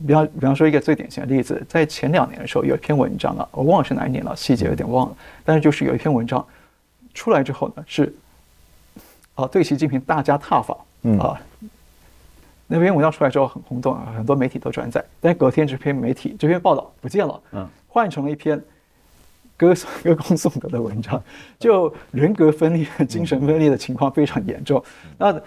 [0.07, 5.17] 比方比方说一个最典型的例子，在前两年的时候有一篇文章啊，我忘了是哪一年了，细节有点忘了。
[5.45, 6.45] 但是就是有一篇文章
[7.15, 8.15] 出来之后呢，是
[9.35, 10.77] 啊，对习近平大加挞伐
[11.19, 11.41] 啊。
[12.67, 15.05] 那篇文章出来之后很轰动啊，很多媒体都转载。
[15.21, 18.61] 但隔天这篇媒体这篇报道不见了，嗯，换成了一篇。
[19.57, 21.23] 歌颂 歌功颂德的文章，
[21.59, 24.83] 就人格分裂、精神分裂的情况非常严重。
[25.19, 25.39] 那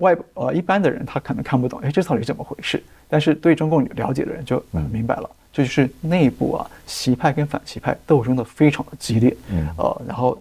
[0.00, 2.82] 外呃一般的人他可能看不懂，哎，这到底怎么回事？
[3.08, 9.36] 但是对中共了解的人就明白了，这就是内部啊，习派跟反习派斗争的非常的激烈。
[9.50, 10.40] 嗯，呃，然后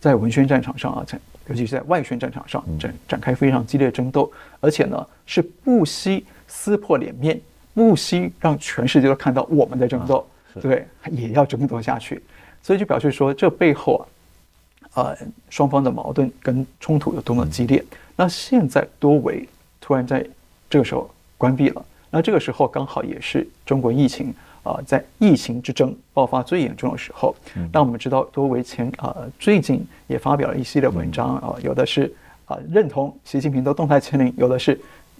[0.00, 1.06] 在文宣战场上啊，
[1.48, 4.30] 尤其是在外宣战场上展展开非常激烈争斗，
[4.60, 7.40] 而且呢是不惜撕破脸面，
[7.74, 10.26] 不惜让全世界都看到我们在争斗。
[10.60, 12.22] 对，也要争夺下去，
[12.62, 14.02] 所以就表示说，这背后啊，
[14.94, 15.16] 呃，
[15.48, 17.82] 双方的矛盾跟冲突有多么激烈。
[18.14, 19.48] 那现在多维
[19.80, 20.24] 突然在
[20.68, 27.34] 这个时候关闭了，那这个时候刚好也是中国疫情啊，在疫情之争爆发最严重的时候。
[27.72, 32.12] 那我们知道多维前啊，最近也发表了一系列文章啊，有的是
[32.44, 34.78] 啊认同习近平的动态清零，有的是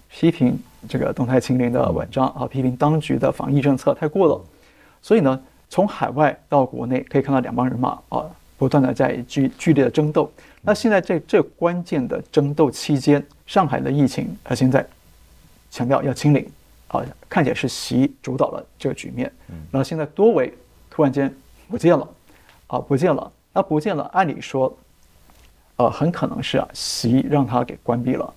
[0.09, 0.57] 批评
[0.87, 4.39] 这个动态清零的文章啊，批评当局的防疫政策太过了。
[5.01, 8.23] 所以呢，从海外到国内，可以看到两帮人马啊，
[8.63, 10.31] 不断的在剧剧烈的争斗。
[10.61, 14.87] 那现在在这关键的争斗期间，上海的疫情啊，现在
[15.69, 16.49] 强调要清零
[16.87, 19.29] 啊，看起来是习主导了这个局面。
[19.69, 20.53] 然后现在多维
[20.89, 21.29] 突然间
[21.67, 22.07] 不见了
[22.67, 23.29] 啊，不见了。
[23.51, 24.73] 那不见了，按理说，
[25.75, 28.33] 呃，很可能是啊，习让他给关闭了。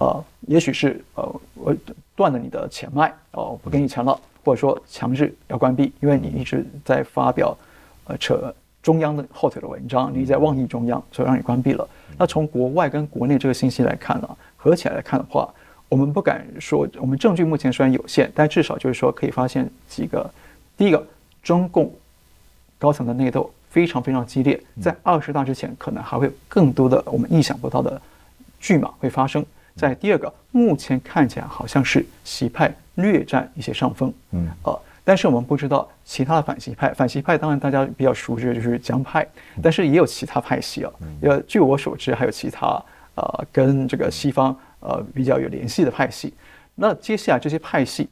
[0.00, 1.72] 呃，也许是呃，我
[2.16, 4.20] 断了你的钱脉哦，不给你钱了。
[4.44, 7.56] 或者说强制要关闭，因为你一直在发表，
[8.06, 8.52] 呃，扯
[8.82, 11.88] 中央的后腿的文章，你在妄议中央，所以让你关闭了。
[12.18, 15.52] 那从国外跟国内这个信息来看呢，合起来来看的话，
[15.88, 20.30] 我们不敢说，我们证据目前虽然有限，但至少就是说可以发现几个。
[20.76, 21.06] 第一个，
[21.42, 21.92] 中共
[22.78, 28.00] 高层的内斗非常非常激烈，在二十大之前，可能还会有更多的我们意想不到的
[28.58, 29.44] 剧码会发生。
[29.76, 32.74] 在第二个，目前看起来好像是习派。
[32.96, 39.26] 略占一些上风，嗯，呃，但是我们不知道其他的反西派，反西派当然大家比较熟知的就是江派，
[39.62, 40.92] 但是也有其他派系啊，
[41.22, 42.82] 呃，据我所知还有其他
[43.14, 46.34] 呃跟这个西方呃比较有联系的派系，
[46.74, 48.08] 那接下来这些派系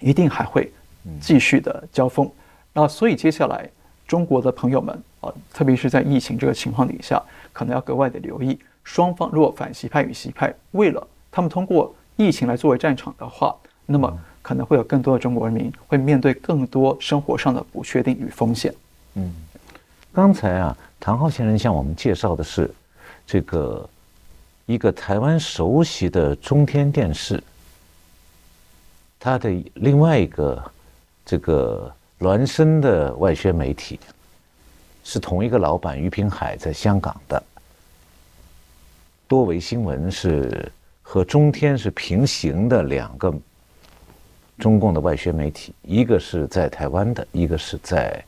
[0.00, 0.72] 一定还会
[1.20, 2.30] 继续的交锋，
[2.72, 3.68] 那所以接下来
[4.06, 13.54] 中国的朋友们啊，特别是在疫情这个情况底下，可能要格外的留意双方，如果反西派与西派为了他们通过疫情来作为战场的话。
[13.86, 18.74] 那么可能会有更多的中国人民会面对更多生活上的不确定与风险。
[19.14, 19.32] 嗯，
[20.12, 22.70] 刚才啊，唐浩先生向我们介绍的是
[23.26, 23.88] 这个
[24.66, 27.42] 一个台湾熟悉的中天电视，
[29.18, 30.62] 他的另外一个
[31.24, 33.98] 这个孪生的外宣媒体，
[35.02, 37.42] 是同一个老板于平海在香港的。
[39.26, 40.70] 多维新闻是
[41.00, 43.34] 和中天是平行的两个
[44.64, 48.24] 中共的外宣媒体，一个是在台湾的，一个是在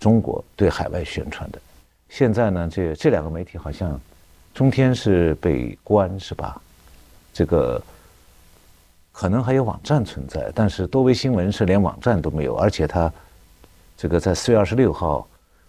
[0.00, 1.60] 中国对海外宣传的。
[2.08, 4.00] 现在呢，这这两个媒体好像
[4.54, 6.58] 中天是被关是吧？
[7.30, 7.78] 这个
[9.12, 13.12] 可能还有网站存在，但是多维新闻是连网站都没有，而且它
[13.98, 15.28] 这个在四月二十六号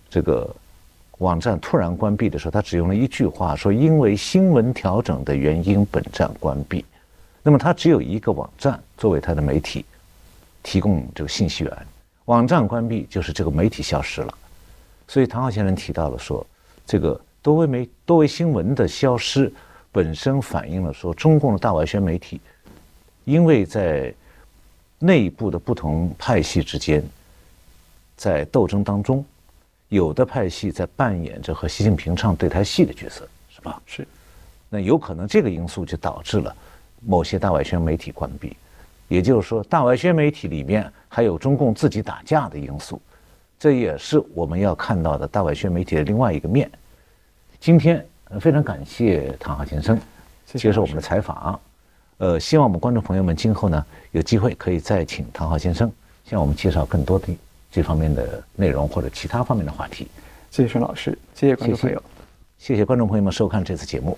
[0.09, 0.49] 这个。
[1.19, 6.83] 网站突然关闭的时候，他只用了一句话说：“因为新闻调整的原因，本站关闭。”
[7.47, 9.85] 那么它只有一个网站作为它的媒体
[10.63, 11.87] 提供这个信息源，
[12.25, 14.33] 网站关闭就是这个媒体消失了。
[15.07, 16.43] 所以唐浩先生提到了说，
[16.87, 19.53] 这个多维媒多维新闻的消失
[19.91, 22.41] 本身反映了说，中共的大外宣媒体
[23.25, 24.11] 因为在
[24.97, 27.03] 内部的不同派系之间
[28.17, 29.23] 在斗争当中。
[29.89, 33.79] 有的派系在扮演着和习近平唱对台戏的角色，是吧？
[33.85, 34.05] 是。
[34.67, 36.53] 那有可能这个因素就导致了
[37.05, 38.55] 某些大外宣媒体关闭，
[39.07, 43.01] 也就是说，大外宣媒体里面还有中共自己打架的因素，
[43.59, 46.69] 这也是我们要看到的大外宣媒体的另外一个面。
[47.59, 48.05] 今天
[48.39, 49.99] 非常感谢唐浩先生
[50.45, 51.59] 接受我们的采访，
[52.17, 55.91] 呃，希望我们观众朋友们今后呢有机会可以再请唐浩先生
[56.25, 57.27] 向我们介绍更多的。
[57.71, 60.07] 这方面的内容或者其他方面的话题，
[60.49, 62.01] 谢谢孙老师，谢谢观众朋友，
[62.57, 64.17] 谢谢观众朋友们收看这次节目。